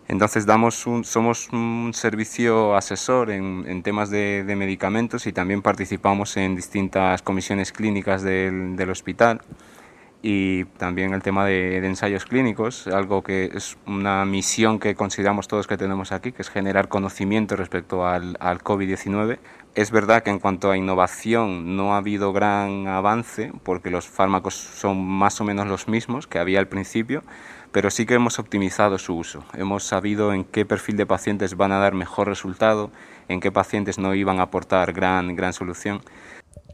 Entonces 0.09 0.47
damos 0.47 0.87
un, 0.87 1.05
somos 1.05 1.49
un 1.53 1.91
servicio 1.93 2.77
asesor 2.77 3.31
en, 3.31 3.83
temas 3.83 4.09
de, 4.11 4.45
medicamentos 4.57 5.27
y 5.27 5.33
también 5.33 5.63
participamos 5.63 6.37
en 6.37 6.55
distintas 6.55 7.23
comisiones 7.23 7.73
clínicas 7.73 8.23
del, 8.23 8.77
del 8.77 8.91
hospital 8.91 9.41
y 10.29 10.65
también 10.65 11.15
el 11.15 11.23
tema 11.23 11.45
de, 11.45 11.77
ensayos 11.87 12.25
clínicos, 12.25 12.89
algo 12.89 13.23
que 13.23 13.51
es 13.55 13.77
una 13.87 14.25
misión 14.25 14.81
que 14.81 14.97
consideramos 14.97 15.47
todos 15.47 15.69
que 15.69 15.77
tenemos 15.77 16.11
aquí, 16.11 16.33
que 16.33 16.43
es 16.43 16.51
generar 16.51 16.89
conocimiento 16.89 17.55
respecto 17.55 18.07
al, 18.07 18.37
al 18.41 18.59
COVID-19. 18.61 19.39
Es 19.77 19.93
verdad 19.93 20.25
que 20.25 20.31
en 20.31 20.41
cuanto 20.41 20.71
a 20.71 20.77
innovación 20.77 21.77
no 21.77 21.95
ha 21.95 21.99
habido 21.99 22.33
gran 22.33 22.89
avance 22.89 23.53
porque 23.63 23.91
los 23.91 24.09
fármacos 24.09 24.55
son 24.55 25.07
más 25.07 25.41
o 25.41 25.45
menos 25.45 25.69
los 25.69 25.87
mismos 25.87 26.27
que 26.27 26.41
había 26.41 26.59
al 26.59 26.67
principio, 26.67 27.23
pero 27.77 27.91
sí 27.91 28.07
que 28.07 28.15
hemos 28.15 28.39
optimizado 28.39 28.97
su 28.97 29.15
uso. 29.19 29.45
Hemos 29.53 29.85
sabido 29.85 30.33
en 30.33 30.45
qué 30.45 30.65
perfil 30.65 30.97
de 30.97 31.05
pacientes 31.05 31.59
van 31.59 31.73
a 31.73 31.79
dar 31.79 31.93
mejor 31.93 32.27
resultado, 32.27 32.91
en 33.29 33.39
qué 33.39 33.53
pacientes 33.53 33.99
no 33.99 34.15
iban 34.15 34.41
a 34.41 34.45
aportar 34.45 34.95
gran, 34.95 35.37
gran 35.37 35.53
solución. 35.53 36.01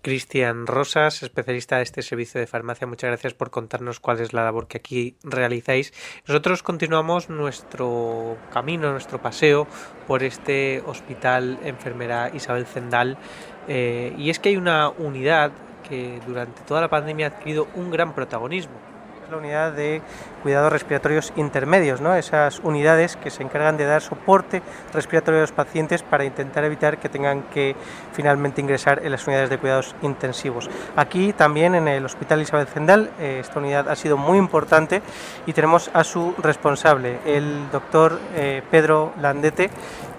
Cristian 0.01 0.65
Rosas, 0.65 1.25
especialista 1.25 1.79
de 1.79 1.83
este 1.83 2.03
servicio 2.03 2.41
de 2.41 2.47
farmacia, 2.47 2.87
muchas 2.87 3.09
gracias 3.09 3.35
por 3.35 3.51
contarnos 3.51 3.99
cuál 3.99 4.21
es 4.21 4.33
la 4.33 4.45
labor 4.45 4.69
que 4.69 4.79
aquí 4.79 5.17
realizáis. 5.25 5.93
Nosotros 6.29 6.63
continuamos 6.63 7.29
nuestro 7.29 8.37
camino, 8.53 8.93
nuestro 8.93 9.21
paseo 9.21 9.67
por 10.07 10.23
este 10.23 10.85
hospital 10.87 11.59
enfermera 11.65 12.31
Isabel 12.33 12.65
Zendal 12.65 13.19
eh, 13.67 14.15
y 14.17 14.31
es 14.31 14.39
que 14.39 14.51
hay 14.51 14.57
una 14.57 14.89
unidad 14.89 15.51
que 15.89 16.21
durante 16.29 16.63
toda 16.63 16.81
la 16.81 16.89
pandemia 16.89 17.27
ha 17.27 17.31
adquirido 17.31 17.67
un 17.75 17.91
gran 17.91 18.15
protagonismo 18.15 18.92
la 19.33 19.39
unidad 19.39 19.73
de 19.73 20.03
cuidados 20.43 20.71
respiratorios 20.71 21.33
intermedios, 21.37 22.01
¿no? 22.01 22.15
esas 22.15 22.61
unidades 22.61 23.17
que 23.17 23.31
se 23.31 23.43
encargan 23.43 23.79
de 23.79 23.87
dar 23.87 24.03
soporte 24.03 24.61
respiratorio 24.93 25.41
a 25.41 25.43
los 25.43 25.53
pacientes 25.53 26.03
para 26.03 26.25
intentar 26.25 26.65
evitar 26.65 26.99
que 26.99 27.09
tengan 27.09 27.43
que 27.45 27.75
finalmente 28.12 28.61
ingresar 28.61 29.01
en 29.03 29.11
las 29.11 29.27
unidades 29.27 29.49
de 29.49 29.59
cuidados 29.59 29.95
intensivos. 30.03 30.69
Aquí 30.97 31.33
también 31.33 31.75
en 31.75 31.89
el 31.89 32.05
Hospital 32.05 32.43
Isabel 32.43 32.67
Zendal 32.67 33.11
eh, 33.19 33.39
esta 33.41 33.59
unidad 33.59 33.89
ha 33.89 33.97
sido 33.97 34.19
muy 34.19 34.37
importante 34.37 35.01
y 35.47 35.55
tenemos 35.55 35.91
a 35.95 36.05
su 36.05 36.35
responsable, 36.39 37.19
el 37.25 37.71
doctor 37.71 38.21
eh, 38.35 38.62
Pedro 38.71 39.12
Landete, 39.19 39.71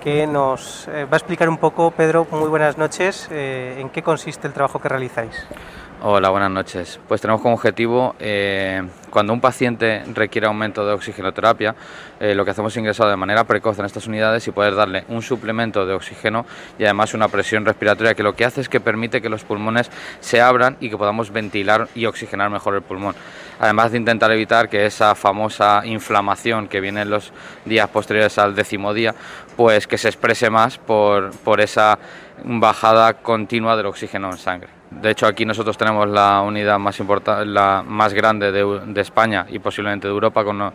que 0.02 0.26
nos 0.26 0.88
eh, 0.88 1.06
va 1.06 1.14
a 1.14 1.18
explicar 1.18 1.48
un 1.48 1.58
poco, 1.58 1.92
Pedro, 1.92 2.26
muy 2.32 2.50
buenas 2.50 2.78
noches, 2.78 3.30
en 3.32 3.90
qué 3.90 4.02
consiste 4.02 4.48
el 4.48 4.54
trabajo 4.54 4.82
que 4.82 4.90
realizáis. 4.90 5.46
Hola, 6.06 6.32
buenas 6.32 6.52
noches. 6.52 7.00
Pues 7.08 7.22
tenemos 7.22 7.42
como 7.42 7.54
objetivo, 7.54 8.14
eh, 8.20 8.84
cuando 9.10 9.32
un 9.32 9.40
paciente 9.40 10.04
requiere 10.14 10.48
aumento 10.48 10.86
de 10.86 10.92
oxigenoterapia, 10.92 11.76
eh, 12.20 12.36
lo 12.36 12.44
que 12.44 12.52
hacemos 12.52 12.74
es 12.74 12.78
ingresar 12.78 13.08
de 13.08 13.16
manera 13.16 13.46
precoz 13.46 13.80
en 13.80 13.86
estas 13.86 14.06
unidades 14.06 14.46
y 14.46 14.52
poder 14.52 14.76
darle 14.76 15.06
un 15.08 15.22
suplemento 15.22 15.86
de 15.86 15.94
oxígeno 15.94 16.46
y 16.78 16.84
además 16.84 17.14
una 17.14 17.30
presión 17.30 17.64
respiratoria 17.64 18.16
que 18.16 18.22
lo 18.22 18.36
que 18.36 18.44
hace 18.44 18.60
es 18.60 18.68
que 18.68 18.82
permite 18.82 19.22
que 19.22 19.30
los 19.30 19.46
pulmones 19.46 19.90
se 20.20 20.42
abran 20.42 20.76
y 20.82 20.90
que 20.90 20.98
podamos 20.98 21.32
ventilar 21.32 21.88
y 21.96 22.06
oxigenar 22.06 22.50
mejor 22.50 22.76
el 22.76 22.82
pulmón. 22.82 23.16
Además 23.62 23.94
de 23.94 24.00
intentar 24.00 24.30
evitar 24.34 24.68
que 24.68 24.86
esa 24.86 25.16
famosa 25.16 25.84
inflamación 25.86 26.68
que 26.68 26.82
viene 26.82 27.04
en 27.04 27.12
los 27.12 27.32
días 27.64 27.88
posteriores 27.88 28.38
al 28.40 28.56
décimo 28.56 28.94
día, 28.94 29.16
pues 29.56 29.88
que 29.88 29.98
se 29.98 30.10
exprese 30.10 30.50
más 30.50 30.80
por, 30.80 31.32
por 31.32 31.62
esa 31.62 31.98
bajada 32.44 33.14
continua 33.14 33.78
del 33.78 33.86
oxígeno 33.86 34.30
en 34.32 34.38
sangre. 34.38 34.83
De 35.02 35.12
hecho, 35.12 35.28
aquí 35.28 35.46
nosotros 35.46 35.78
tenemos 35.78 36.08
la 36.08 36.42
unidad 36.42 36.80
más 36.80 37.00
importante, 37.00 37.46
la 37.46 37.84
más 37.86 38.14
grande 38.14 38.52
de, 38.52 39.02
España 39.02 39.46
y 39.50 39.60
posiblemente 39.60 40.08
de 40.08 40.14
Europa, 40.14 40.44
con 40.44 40.72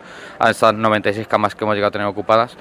esas 0.47 0.73
96 0.73 1.27
camas 1.27 1.55
que 1.55 1.63
hemos 1.63 1.75
llegado 1.75 1.89
a 1.89 1.91
tener 1.91 2.07
ocupadas. 2.07 2.55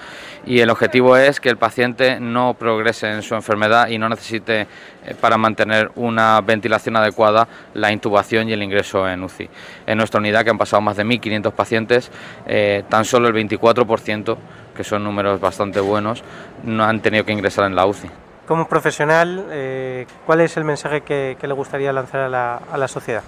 Y 0.46 0.60
el 0.60 0.70
objetivo 0.70 1.16
es 1.16 1.40
que 1.40 1.50
el 1.50 1.56
paciente 1.56 2.20
no 2.20 2.54
progrese 2.54 3.10
en 3.10 3.22
su 3.22 3.34
enfermedad 3.34 3.88
y 3.88 3.98
no 3.98 4.08
necesite, 4.08 4.62
eh, 4.62 5.14
para 5.20 5.36
mantener 5.36 5.90
una 5.96 6.40
ventilación 6.40 6.96
adecuada, 6.96 7.48
la 7.74 7.92
intubación 7.92 8.48
y 8.48 8.52
el 8.52 8.62
ingreso 8.62 9.08
en 9.08 9.22
UCI. 9.22 9.50
En 9.86 9.98
nuestra 9.98 10.20
unidad, 10.20 10.44
que 10.44 10.50
han 10.50 10.58
pasado 10.58 10.80
más 10.80 10.96
de 10.96 11.04
1.500 11.04 11.52
pacientes, 11.52 12.10
eh, 12.46 12.84
tan 12.88 13.04
solo 13.04 13.28
el 13.28 13.34
24%, 13.34 14.38
que 14.74 14.84
son 14.84 15.04
números 15.04 15.40
bastante 15.40 15.80
buenos, 15.80 16.22
no 16.64 16.84
han 16.84 17.00
tenido 17.00 17.24
que 17.24 17.32
ingresar 17.32 17.66
en 17.66 17.74
la 17.74 17.84
UCI. 17.84 18.08
Como 18.48 18.66
profesional, 18.66 19.44
eh, 19.50 20.06
¿cuál 20.24 20.40
es 20.40 20.56
el 20.56 20.64
mensaje 20.64 21.02
que, 21.02 21.36
le 21.38 21.52
gustaría 21.52 21.92
lanzar 21.92 22.22
a 22.22 22.78
la, 22.78 22.88
sociedad? 22.88 23.22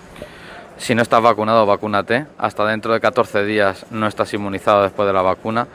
Si 0.79 0.95
no 0.95 1.03
estás 1.03 1.21
vacunado, 1.21 1.67
vacúnate. 1.67 2.25
Hasta 2.39 2.65
dentro 2.65 2.95
de 2.95 3.01
14 3.01 3.45
días 3.45 3.85
no 3.91 4.07
estás 4.07 4.33
inmunizado 4.33 4.83
después 4.83 5.07
de 5.07 5.13
la 5.13 5.21
vacuna. 5.21 5.67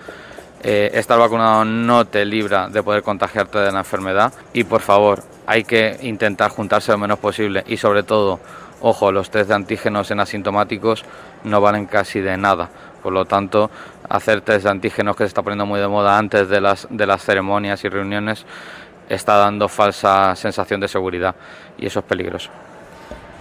Eh, 0.64 0.90
estar 0.96 1.20
vacunado 1.20 1.64
no 1.64 2.06
te 2.06 2.26
libra 2.26 2.70
de 2.70 2.82
poder 2.82 3.04
contagiarte 3.04 3.60
de 3.60 3.72
la 3.72 3.80
enfermedad 3.80 4.34
y 4.52 4.64
por 4.64 4.82
favor 4.82 5.22
hay 5.46 5.64
que 5.64 5.96
intentar 6.02 6.50
juntarse 6.50 6.92
lo 6.92 6.98
menos 6.98 7.20
posible 7.20 7.64
y 7.68 7.78
sobre 7.78 8.02
todo, 8.02 8.40
ojo, 8.82 9.12
los 9.12 9.30
test 9.30 9.50
de 9.50 9.54
antígenos 9.54 10.10
en 10.10 10.22
asintomáticos 10.22 11.06
no 11.44 11.62
valen 11.62 11.86
casi 11.86 12.20
de 12.20 12.36
nada. 12.36 12.72
Por 13.04 13.14
lo 13.14 13.26
tanto, 13.26 13.70
hacer 14.10 14.42
test 14.42 14.64
de 14.64 14.72
antígenos 14.72 15.16
que 15.16 15.26
se 15.26 15.28
está 15.28 15.44
poniendo 15.44 15.68
muy 15.68 15.80
de 15.80 15.88
moda 15.88 16.18
antes 16.18 16.50
de 16.50 16.60
las, 16.60 16.88
de 16.90 17.06
las 17.06 17.24
ceremonias 17.24 17.84
y 17.84 17.90
reuniones 17.90 18.48
está 19.10 19.38
dando 19.38 19.68
falsa 19.68 20.36
sensación 20.36 20.80
de 20.80 20.88
seguridad 20.88 21.36
y 21.78 21.86
eso 21.86 22.00
es 22.00 22.06
peligroso. 22.06 22.50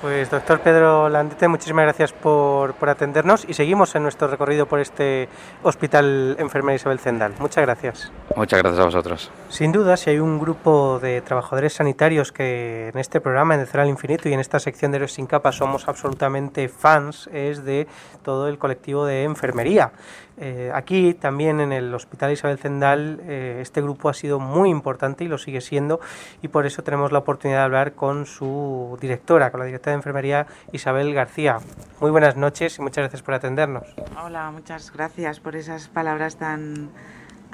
Pues 0.02 0.30
doctor 0.30 0.60
Pedro 0.60 1.08
Landete, 1.08 1.48
muchísimas 1.48 1.84
gracias 1.84 2.12
por, 2.12 2.74
por, 2.74 2.90
atendernos 2.90 3.46
y 3.48 3.54
seguimos 3.54 3.94
en 3.94 4.02
nuestro 4.02 4.28
recorrido 4.28 4.66
por 4.66 4.78
este 4.78 5.30
Hospital 5.62 6.36
Enfermera 6.38 6.76
Isabel 6.76 6.98
Zendal. 6.98 7.32
Muchas 7.38 7.64
gracias. 7.64 8.12
Muchas 8.36 8.60
gracias 8.60 8.80
a 8.80 8.84
vosotros. 8.84 9.30
Sin 9.54 9.70
duda, 9.70 9.96
si 9.96 10.10
hay 10.10 10.18
un 10.18 10.40
grupo 10.40 10.98
de 10.98 11.20
trabajadores 11.20 11.74
sanitarios 11.74 12.32
que 12.32 12.88
en 12.88 12.98
este 12.98 13.20
programa, 13.20 13.54
en 13.54 13.60
el 13.60 13.68
Cero 13.68 13.86
Infinito 13.86 14.28
y 14.28 14.32
en 14.32 14.40
esta 14.40 14.58
sección 14.58 14.90
de 14.90 14.96
Héroes 14.96 15.12
sin 15.12 15.26
capa 15.26 15.52
somos 15.52 15.86
absolutamente 15.86 16.68
fans, 16.68 17.30
es 17.32 17.64
de 17.64 17.86
todo 18.24 18.48
el 18.48 18.58
colectivo 18.58 19.06
de 19.06 19.22
enfermería. 19.22 19.92
Eh, 20.38 20.72
aquí 20.74 21.14
también 21.14 21.60
en 21.60 21.70
el 21.70 21.94
Hospital 21.94 22.32
Isabel 22.32 22.58
Zendal 22.58 23.20
eh, 23.22 23.58
este 23.60 23.80
grupo 23.80 24.08
ha 24.08 24.14
sido 24.14 24.40
muy 24.40 24.70
importante 24.70 25.22
y 25.22 25.28
lo 25.28 25.38
sigue 25.38 25.60
siendo 25.60 26.00
y 26.42 26.48
por 26.48 26.66
eso 26.66 26.82
tenemos 26.82 27.12
la 27.12 27.20
oportunidad 27.20 27.60
de 27.60 27.64
hablar 27.66 27.92
con 27.92 28.26
su 28.26 28.98
directora, 29.00 29.52
con 29.52 29.60
la 29.60 29.66
directora 29.66 29.92
de 29.92 29.98
enfermería 29.98 30.46
Isabel 30.72 31.14
García. 31.14 31.58
Muy 32.00 32.10
buenas 32.10 32.34
noches 32.34 32.76
y 32.78 32.82
muchas 32.82 33.02
gracias 33.02 33.22
por 33.22 33.34
atendernos. 33.34 33.86
Hola, 34.20 34.50
muchas 34.50 34.92
gracias 34.92 35.38
por 35.38 35.54
esas 35.54 35.86
palabras 35.86 36.38
tan 36.38 36.90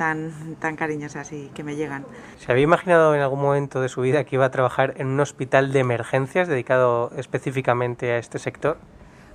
tan, 0.01 0.57
tan 0.59 0.77
cariñosas 0.77 1.31
y 1.31 1.51
que 1.53 1.63
me 1.63 1.77
llegan. 1.77 2.07
¿Se 2.39 2.51
había 2.51 2.65
imaginado 2.65 3.15
en 3.15 3.21
algún 3.21 3.43
momento 3.43 3.83
de 3.83 3.91
su 3.91 4.01
vida 4.01 4.25
que 4.25 4.37
iba 4.37 4.47
a 4.47 4.51
trabajar 4.51 4.95
en 4.97 5.09
un 5.09 5.21
hospital 5.21 5.75
de 5.75 5.81
emergencias 5.81 6.49
dedicado 6.49 7.13
específicamente 7.19 8.11
a 8.13 8.17
este 8.17 8.39
sector? 8.39 8.79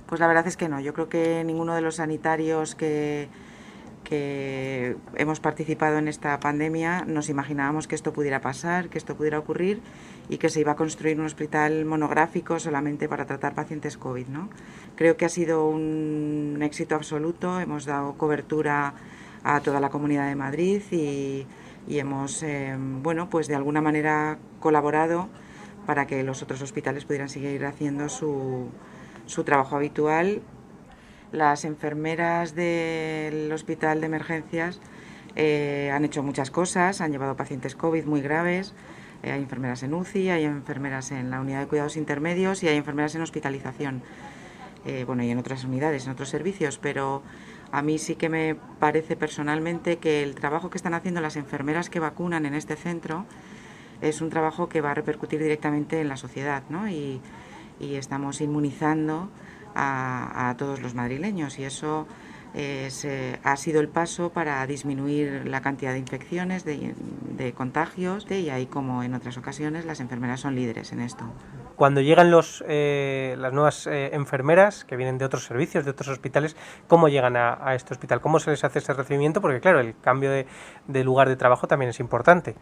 Pues 0.08 0.20
la 0.20 0.26
verdad 0.26 0.44
es 0.48 0.56
que 0.56 0.68
no. 0.68 0.80
Yo 0.80 0.92
creo 0.92 1.08
que 1.08 1.44
ninguno 1.44 1.72
de 1.76 1.82
los 1.82 1.96
sanitarios 1.96 2.74
que, 2.74 3.28
que 4.02 4.96
hemos 5.14 5.38
participado 5.38 5.98
en 5.98 6.08
esta 6.08 6.40
pandemia 6.40 7.04
nos 7.06 7.28
imaginábamos 7.28 7.86
que 7.86 7.94
esto 7.94 8.12
pudiera 8.12 8.40
pasar, 8.40 8.88
que 8.88 8.98
esto 8.98 9.14
pudiera 9.14 9.38
ocurrir 9.38 9.80
y 10.28 10.38
que 10.38 10.48
se 10.48 10.58
iba 10.58 10.72
a 10.72 10.76
construir 10.76 11.20
un 11.20 11.26
hospital 11.26 11.84
monográfico 11.84 12.58
solamente 12.58 13.08
para 13.08 13.24
tratar 13.24 13.54
pacientes 13.54 13.96
COVID. 13.96 14.26
¿no? 14.26 14.48
Creo 14.96 15.16
que 15.16 15.26
ha 15.26 15.28
sido 15.28 15.68
un 15.68 16.58
éxito 16.60 16.96
absoluto, 16.96 17.60
hemos 17.60 17.84
dado 17.84 18.14
cobertura 18.14 18.94
a 19.46 19.60
toda 19.60 19.78
la 19.78 19.90
comunidad 19.90 20.28
de 20.28 20.34
Madrid 20.34 20.82
y, 20.90 21.46
hemos, 21.88 22.42
eh, 22.42 22.76
bueno, 22.76 23.30
pues 23.30 23.46
de 23.46 23.54
alguna 23.54 23.80
manera 23.80 24.38
colaborado 24.58 25.28
para 25.86 26.08
que 26.08 26.24
los 26.24 26.42
otros 26.42 26.60
hospitales 26.62 27.04
pudieran 27.04 27.28
seguir 27.28 27.64
haciendo 27.64 28.08
su 28.08 28.68
su 29.26 29.44
trabajo 29.44 29.76
habitual. 29.76 30.42
Las 31.30 31.64
enfermeras 31.64 32.54
del 32.56 33.52
hospital 33.52 34.00
de 34.00 34.06
emergencias 34.06 34.80
eh, 35.36 35.90
han 35.92 36.04
hecho 36.04 36.24
muchas 36.24 36.50
cosas, 36.50 37.00
han 37.00 37.12
llevado 37.12 37.36
pacientes 37.36 37.76
COVID 37.76 38.04
muy 38.04 38.20
graves, 38.22 38.74
eh, 39.22 39.30
hay 39.30 39.42
enfermeras 39.42 39.82
en 39.84 39.94
UCI, 39.94 40.30
hay 40.30 40.44
enfermeras 40.44 41.12
en 41.12 41.30
la 41.30 41.40
unidad 41.40 41.60
de 41.60 41.66
cuidados 41.66 41.96
intermedios 41.96 42.64
y 42.64 42.68
hay 42.68 42.76
enfermeras 42.76 43.14
en 43.14 43.22
hospitalización. 43.22 44.02
Bueno, 45.04 45.24
y 45.24 45.30
en 45.30 45.38
otras 45.38 45.64
unidades, 45.64 46.06
en 46.06 46.12
otros 46.12 46.28
servicios, 46.28 46.78
pero 46.78 47.24
a 47.72 47.82
mí 47.82 47.98
sí 47.98 48.16
que 48.16 48.28
me 48.28 48.56
parece 48.78 49.16
personalmente 49.16 49.98
que 49.98 50.22
el 50.22 50.34
trabajo 50.34 50.70
que 50.70 50.78
están 50.78 50.94
haciendo 50.94 51.20
las 51.20 51.36
enfermeras 51.36 51.90
que 51.90 52.00
vacunan 52.00 52.46
en 52.46 52.54
este 52.54 52.76
centro 52.76 53.26
es 54.00 54.20
un 54.20 54.30
trabajo 54.30 54.68
que 54.68 54.80
va 54.80 54.92
a 54.92 54.94
repercutir 54.94 55.42
directamente 55.42 56.00
en 56.00 56.08
la 56.08 56.16
sociedad, 56.16 56.62
¿no? 56.68 56.88
Y, 56.88 57.20
estamos 57.78 58.40
inmunizando 58.40 59.28
a, 59.74 60.54
todos 60.56 60.80
los 60.80 60.94
madrileños 60.94 61.58
y 61.58 61.64
eso 61.64 62.06
eh, 62.58 63.38
ha 63.42 63.56
sido 63.56 63.80
el 63.80 63.88
paso 63.88 64.30
para 64.30 64.66
disminuir 64.66 65.46
la 65.46 65.60
cantidad 65.60 65.92
de 65.92 65.98
infecciones, 65.98 66.64
de, 66.64 66.94
contagios 67.54 68.26
y 68.30 68.48
ahí 68.48 68.66
como 68.66 69.02
en 69.02 69.12
otras 69.12 69.36
ocasiones 69.36 69.84
las 69.84 70.00
enfermeras 70.00 70.40
son 70.40 70.54
líderes 70.54 70.90
en 70.92 71.00
esto. 71.00 71.26
Cuando 71.76 72.00
llegan 72.00 72.30
los, 72.30 72.64
eh, 72.66 73.36
las 73.38 73.52
nuevas 73.52 73.86
eh, 73.86 74.10
enfermeras 74.14 74.86
que 74.86 74.96
vienen 74.96 75.18
de 75.18 75.26
otros 75.26 75.44
servicios, 75.44 75.84
de 75.84 75.90
otros 75.90 76.08
hospitales, 76.08 76.56
¿cómo 76.88 77.08
llegan 77.08 77.36
a, 77.36 77.74
este 77.74 77.92
hospital? 77.92 78.22
¿Cómo 78.22 78.40
se 78.40 78.50
les 78.50 78.64
hace 78.64 78.78
ese 78.78 78.94
recibimiento? 78.94 79.42
Porque 79.42 79.60
claro, 79.60 79.80
el 79.80 79.94
cambio 80.00 80.30
de, 80.30 81.04
lugar 81.04 81.28
de 81.28 81.36
trabajo 81.36 81.68
también 81.68 81.90
es 81.90 82.00
importante. 82.00 82.54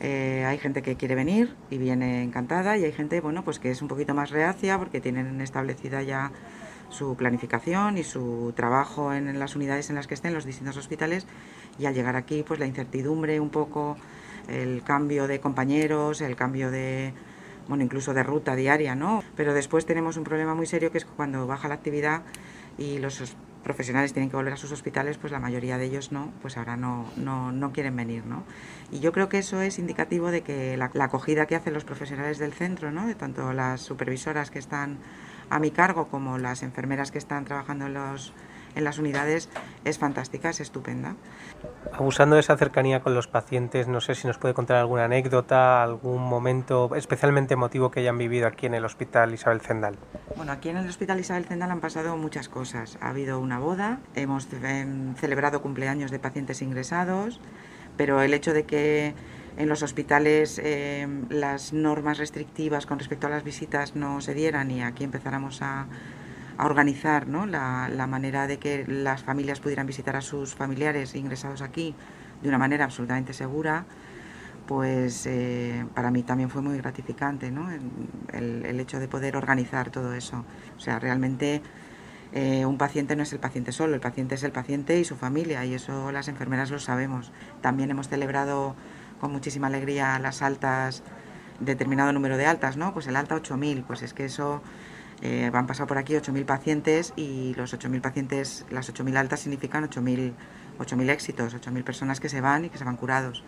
Eh, 0.00 0.44
hay 0.46 0.58
gente 0.58 0.82
que 0.82 0.96
quiere 0.96 1.14
venir 1.14 1.56
y 1.70 1.78
viene 1.78 2.22
encantada 2.22 2.76
y 2.76 2.84
hay 2.84 2.92
gente 2.92 3.22
bueno, 3.22 3.42
pues 3.42 3.58
que 3.58 3.70
es 3.70 3.80
un 3.80 3.88
poquito 3.88 4.12
más 4.12 4.28
reacia 4.30 4.78
porque 4.78 5.00
tienen 5.00 5.40
establecida 5.40 6.02
ya 6.02 6.32
su 6.88 7.16
planificación 7.16 7.98
y 7.98 8.04
su 8.04 8.52
trabajo 8.56 9.12
en, 9.12 9.38
las 9.38 9.56
unidades 9.56 9.90
en 9.90 9.96
las 9.96 10.06
que 10.06 10.14
estén, 10.14 10.34
los 10.34 10.44
distintos 10.44 10.76
hospitales, 10.76 11.26
y 11.78 11.86
al 11.86 11.94
llegar 11.94 12.16
aquí, 12.16 12.42
pues 12.42 12.60
la 12.60 12.66
incertidumbre 12.66 13.40
un 13.40 13.50
poco, 13.50 13.96
el 14.48 14.82
cambio 14.82 15.26
de 15.26 15.40
compañeros, 15.40 16.20
el 16.20 16.36
cambio 16.36 16.70
de, 16.70 17.12
bueno, 17.68 17.84
incluso 17.84 18.14
de 18.14 18.22
ruta 18.22 18.56
diaria, 18.56 18.94
¿no? 18.94 19.22
Pero 19.36 19.54
después 19.54 19.86
tenemos 19.86 20.16
un 20.16 20.24
problema 20.24 20.54
muy 20.54 20.66
serio 20.66 20.90
que 20.90 20.98
es 20.98 21.04
cuando 21.04 21.46
baja 21.46 21.68
la 21.68 21.74
actividad 21.74 22.22
y 22.78 22.98
los 22.98 23.36
profesionales 23.62 24.12
tienen 24.12 24.30
que 24.30 24.36
volver 24.36 24.54
a 24.54 24.56
sus 24.56 24.72
hospitales, 24.72 25.18
pues 25.18 25.32
la 25.32 25.40
mayoría 25.40 25.76
de 25.76 25.84
ellos 25.84 26.10
no, 26.12 26.32
pues 26.40 26.56
ahora 26.56 26.76
no, 26.76 27.04
no, 27.16 27.52
no 27.52 27.72
quieren 27.72 27.94
venir, 27.96 28.24
¿no? 28.24 28.44
Y 28.90 29.00
yo 29.00 29.12
creo 29.12 29.28
que 29.28 29.38
eso 29.38 29.60
es 29.60 29.78
indicativo 29.78 30.30
de 30.30 30.42
que 30.42 30.76
la, 30.76 30.90
acogida 31.04 31.46
que 31.46 31.54
hacen 31.54 31.74
los 31.74 31.84
profesionales 31.84 32.38
del 32.38 32.54
centro, 32.54 32.90
¿no? 32.90 33.06
De 33.06 33.14
tanto 33.14 33.52
las 33.52 33.82
supervisoras 33.82 34.50
que 34.50 34.58
están 34.58 34.98
a 35.50 35.58
mi 35.58 35.70
cargo 35.70 36.08
como 36.08 36.38
las 36.38 36.62
enfermeras 36.62 37.10
que 37.10 37.18
están 37.18 37.44
trabajando 37.44 37.86
en, 37.86 37.94
los, 37.94 38.32
en 38.74 38.84
las 38.84 38.98
unidades 38.98 39.48
es 39.84 39.98
fantástica, 39.98 40.50
es 40.50 40.60
estupenda. 40.60 41.16
Abusando 41.92 42.34
de 42.34 42.40
esa 42.40 42.56
cercanía 42.56 43.00
con 43.00 43.14
los 43.14 43.26
pacientes, 43.26 43.88
no 43.88 44.00
sé 44.00 44.14
si 44.14 44.26
nos 44.26 44.38
puede 44.38 44.54
contar 44.54 44.76
alguna 44.76 45.04
anécdota, 45.04 45.82
algún 45.82 46.22
momento 46.22 46.94
especialmente 46.94 47.54
emotivo 47.54 47.90
que 47.90 48.00
hayan 48.00 48.18
vivido 48.18 48.46
aquí 48.46 48.66
en 48.66 48.74
el 48.74 48.84
Hospital 48.84 49.34
Isabel 49.34 49.60
Zendal. 49.60 49.96
Bueno, 50.36 50.52
aquí 50.52 50.68
en 50.68 50.76
el 50.76 50.88
Hospital 50.88 51.20
Isabel 51.20 51.44
Zendal 51.44 51.70
han 51.70 51.80
pasado 51.80 52.16
muchas 52.16 52.48
cosas. 52.48 52.98
Ha 53.00 53.10
habido 53.10 53.40
una 53.40 53.58
boda, 53.58 54.00
hemos 54.14 54.48
em, 54.62 55.14
celebrado 55.16 55.62
cumpleaños 55.62 56.10
de 56.10 56.18
pacientes 56.18 56.62
ingresados, 56.62 57.40
pero 57.96 58.22
el 58.22 58.34
hecho 58.34 58.52
de 58.52 58.64
que 58.64 59.14
en 59.58 59.68
los 59.68 59.82
hospitales 59.82 60.60
eh, 60.62 61.06
las 61.30 61.72
normas 61.72 62.18
restrictivas 62.18 62.86
con 62.86 63.00
respecto 63.00 63.26
a 63.26 63.30
las 63.30 63.42
visitas 63.42 63.96
no 63.96 64.20
se 64.20 64.32
dieran 64.32 64.70
y 64.70 64.82
aquí 64.82 65.02
empezáramos 65.02 65.60
a, 65.62 65.86
organizar 66.60 67.28
la, 67.28 68.06
manera 68.08 68.48
de 68.48 68.58
que 68.58 68.84
las 68.88 69.22
familias 69.22 69.60
pudieran 69.60 69.86
visitar 69.86 70.16
a 70.16 70.20
sus 70.20 70.56
familiares 70.56 71.14
ingresados 71.14 71.62
aquí 71.62 71.94
de 72.42 72.48
una 72.48 72.58
manera 72.58 72.84
absolutamente 72.84 73.32
segura, 73.32 73.84
pues 74.66 75.24
eh, 75.26 75.86
para 75.94 76.10
mí 76.10 76.24
también 76.24 76.50
fue 76.50 76.60
muy 76.60 76.76
gratificante 76.78 77.52
¿no? 77.52 77.68
el, 78.32 78.80
hecho 78.80 78.98
de 78.98 79.06
poder 79.06 79.36
organizar 79.36 79.90
todo 79.90 80.14
eso. 80.14 80.44
O 80.76 80.80
sea, 80.80 80.98
realmente 80.98 81.62
eh, 82.32 82.66
un 82.66 82.76
paciente 82.76 83.14
no 83.14 83.22
es 83.22 83.32
el 83.32 83.38
paciente 83.38 83.70
solo, 83.70 83.94
el 83.94 84.00
paciente 84.00 84.34
es 84.34 84.42
el 84.42 84.50
paciente 84.50 84.98
y 84.98 85.04
su 85.04 85.14
familia 85.14 85.64
y 85.64 85.74
eso 85.74 86.10
las 86.10 86.26
enfermeras 86.26 86.72
lo 86.72 86.80
sabemos. 86.80 87.30
También 87.60 87.90
hemos 87.90 88.08
celebrado 88.08 88.74
con 89.20 89.32
muchísima 89.32 89.66
alegría 89.66 90.18
las 90.18 90.42
altas, 90.42 91.02
determinado 91.60 92.12
número 92.12 92.36
de 92.36 92.46
altas, 92.46 92.76
¿no? 92.76 92.92
Pues 92.92 93.06
el 93.06 93.16
alta 93.16 93.36
8.000, 93.36 93.84
pues 93.84 94.02
es 94.02 94.14
que 94.14 94.24
eso, 94.24 94.62
eh, 95.22 95.50
van 95.52 95.66
pasado 95.66 95.86
por 95.86 95.98
aquí 95.98 96.14
8.000 96.14 96.44
pacientes 96.44 97.12
y 97.16 97.54
los 97.56 97.74
8.000 97.74 98.00
pacientes, 98.00 98.66
las 98.70 98.92
8.000 98.92 99.16
altas 99.16 99.40
significan 99.40 99.88
8.000 99.88 100.34
8.000 100.78 101.10
éxitos, 101.10 101.54
8.000 101.54 101.84
personas 101.84 102.20
que 102.20 102.28
se 102.28 102.40
van 102.40 102.64
y 102.64 102.70
que 102.70 102.78
se 102.78 102.84
van 102.84 102.96
curados. 102.96 103.42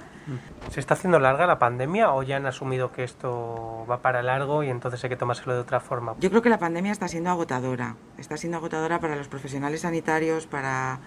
¿Se 0.70 0.80
está 0.80 0.94
haciendo 0.94 1.18
larga 1.18 1.46
la 1.46 1.58
pandemia 1.58 2.12
o 2.12 2.22
ya 2.22 2.36
han 2.36 2.46
asumido 2.46 2.92
que 2.92 3.04
esto 3.04 3.86
va 3.88 4.02
para 4.02 4.22
largo 4.22 4.62
y 4.62 4.68
entonces 4.68 5.02
hay 5.04 5.10
que 5.10 5.16
tomárselo 5.16 5.54
de 5.54 5.60
otra 5.60 5.80
forma? 5.80 6.14
Yo 6.18 6.30
creo 6.30 6.42
que 6.42 6.50
la 6.50 6.58
pandemia 6.58 6.92
está 6.92 7.08
siendo 7.08 7.30
agotadora. 7.30 7.96
Está 8.18 8.36
siendo 8.36 8.58
agotadora 8.58 9.00
para 9.00 9.16
los 9.16 9.28
profesionales 9.28 9.82
sanitarios, 9.82 10.46
para 10.46 11.00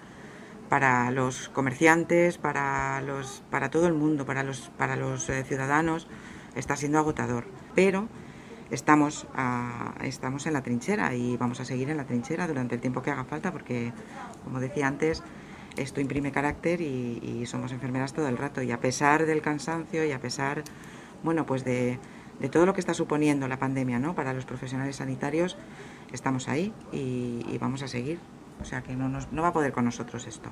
para 0.68 1.10
los 1.10 1.48
comerciantes, 1.50 2.38
para, 2.38 3.00
los, 3.02 3.42
para 3.50 3.70
todo 3.70 3.86
el 3.86 3.94
mundo, 3.94 4.26
para 4.26 4.42
los, 4.42 4.70
para 4.76 4.96
los 4.96 5.28
eh, 5.28 5.44
ciudadanos, 5.44 6.06
está 6.56 6.76
siendo 6.76 6.98
agotador. 6.98 7.44
Pero 7.74 8.08
estamos, 8.70 9.26
estamos 10.02 10.46
en 10.46 10.52
la 10.52 10.62
trinchera 10.62 11.14
y 11.14 11.36
vamos 11.36 11.60
a 11.60 11.64
seguir 11.64 11.90
en 11.90 11.96
la 11.96 12.04
trinchera 12.04 12.46
durante 12.46 12.74
el 12.74 12.80
tiempo 12.80 13.02
que 13.02 13.10
haga 13.10 13.24
falta 13.24 13.52
porque, 13.52 13.92
como 14.44 14.60
decía 14.60 14.86
antes, 14.86 15.22
esto 15.76 16.00
imprime 16.00 16.32
carácter 16.32 16.80
y, 16.80 17.44
somos 17.46 17.72
enfermeras 17.72 18.12
todo 18.12 18.28
el 18.28 18.38
rato. 18.38 18.62
Y 18.62 18.72
a 18.72 18.80
pesar 18.80 19.26
del 19.26 19.42
cansancio 19.42 20.04
y 20.04 20.12
a 20.12 20.20
pesar, 20.20 20.64
bueno, 21.22 21.46
pues 21.46 21.64
de, 21.64 21.98
de 22.40 22.48
todo 22.48 22.64
lo 22.66 22.74
que 22.74 22.80
está 22.80 22.94
suponiendo 22.94 23.48
la 23.48 23.58
pandemia 23.58 23.98
¿no? 23.98 24.14
para 24.14 24.32
los 24.32 24.44
profesionales 24.44 24.96
sanitarios, 24.96 25.56
estamos 26.12 26.48
ahí 26.48 26.72
y 26.92 27.58
vamos 27.58 27.82
a 27.82 27.88
seguir. 27.88 28.18
O 28.60 28.64
sea 28.64 28.82
que 28.82 28.94
no, 28.94 29.10
va 29.42 29.48
a 29.48 29.52
poder 29.52 29.72
con 29.72 29.84
nosotros 29.84 30.26
esto. 30.26 30.48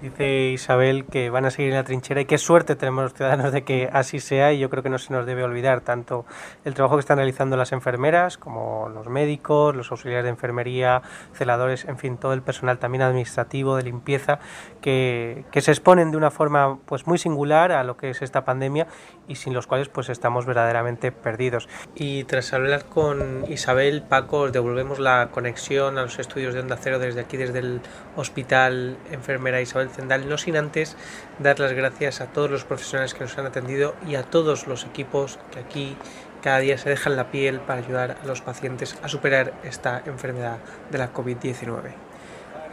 Dice 0.00 0.50
Isabel 0.50 1.06
que 1.06 1.30
van 1.30 1.44
a 1.44 1.50
seguir 1.50 1.70
en 1.70 1.76
la 1.76 1.84
trinchera 1.84 2.20
y 2.20 2.26
qué 2.26 2.38
suerte 2.38 2.76
tenemos 2.76 3.02
los 3.02 3.14
ciudadanos 3.14 3.52
de 3.52 3.64
que 3.64 3.88
así 3.92 4.20
sea 4.20 4.52
y 4.52 4.60
yo 4.60 4.70
creo 4.70 4.82
que 4.84 4.90
no 4.90 4.98
se 4.98 5.12
nos 5.12 5.26
debe 5.26 5.42
olvidar 5.42 5.80
tanto 5.80 6.24
el 6.64 6.74
trabajo 6.74 6.96
que 6.96 7.00
están 7.00 7.16
realizando 7.16 7.56
las 7.56 7.72
enfermeras 7.72 8.38
como 8.38 8.88
los 8.90 9.08
médicos, 9.08 9.74
los 9.74 9.90
auxiliares 9.90 10.24
de 10.24 10.30
enfermería, 10.30 11.02
celadores, 11.32 11.86
en 11.86 11.98
fin, 11.98 12.16
todo 12.16 12.32
el 12.32 12.42
personal 12.42 12.78
también 12.78 13.02
administrativo 13.02 13.76
de 13.76 13.82
limpieza 13.82 14.38
que, 14.80 15.44
que 15.50 15.60
se 15.60 15.72
exponen 15.72 16.12
de 16.12 16.16
una 16.16 16.30
forma 16.30 16.78
pues 16.84 17.08
muy 17.08 17.18
singular 17.18 17.72
a 17.72 17.82
lo 17.82 17.96
que 17.96 18.10
es 18.10 18.22
esta 18.22 18.44
pandemia 18.44 18.86
y 19.26 19.34
sin 19.34 19.52
los 19.54 19.66
cuales 19.66 19.88
pues 19.88 20.08
estamos 20.08 20.46
verdaderamente 20.46 21.10
perdidos. 21.10 21.68
Y 21.94 22.24
tras 22.24 22.52
hablar 22.52 22.84
con 22.84 23.44
Isabel, 23.48 24.02
Paco, 24.02 24.40
os 24.40 24.52
devolvemos 24.52 24.98
la 24.98 25.30
conexión 25.32 25.98
a 25.98 26.02
los 26.02 26.18
estudios 26.18 26.54
de 26.54 26.60
Onda 26.60 26.76
Cero 26.80 26.97
desde 26.98 27.20
aquí, 27.20 27.36
desde 27.36 27.58
el 27.58 27.80
Hospital 28.16 28.96
Enfermera 29.10 29.60
Isabel 29.60 29.90
Zendal, 29.90 30.28
no 30.28 30.38
sin 30.38 30.56
antes 30.56 30.96
dar 31.38 31.58
las 31.60 31.72
gracias 31.72 32.20
a 32.20 32.26
todos 32.26 32.50
los 32.50 32.64
profesionales 32.64 33.14
que 33.14 33.20
nos 33.20 33.36
han 33.38 33.46
atendido 33.46 33.94
y 34.06 34.14
a 34.14 34.22
todos 34.22 34.66
los 34.66 34.84
equipos 34.84 35.38
que 35.52 35.60
aquí 35.60 35.96
cada 36.42 36.58
día 36.58 36.78
se 36.78 36.88
dejan 36.88 37.16
la 37.16 37.30
piel 37.30 37.60
para 37.60 37.80
ayudar 37.80 38.18
a 38.22 38.26
los 38.26 38.40
pacientes 38.40 38.96
a 39.02 39.08
superar 39.08 39.52
esta 39.64 40.02
enfermedad 40.06 40.58
de 40.90 40.98
la 40.98 41.12
COVID-19. 41.12 41.92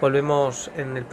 Volvemos 0.02 0.72
en 0.78 0.98
el 0.98 1.04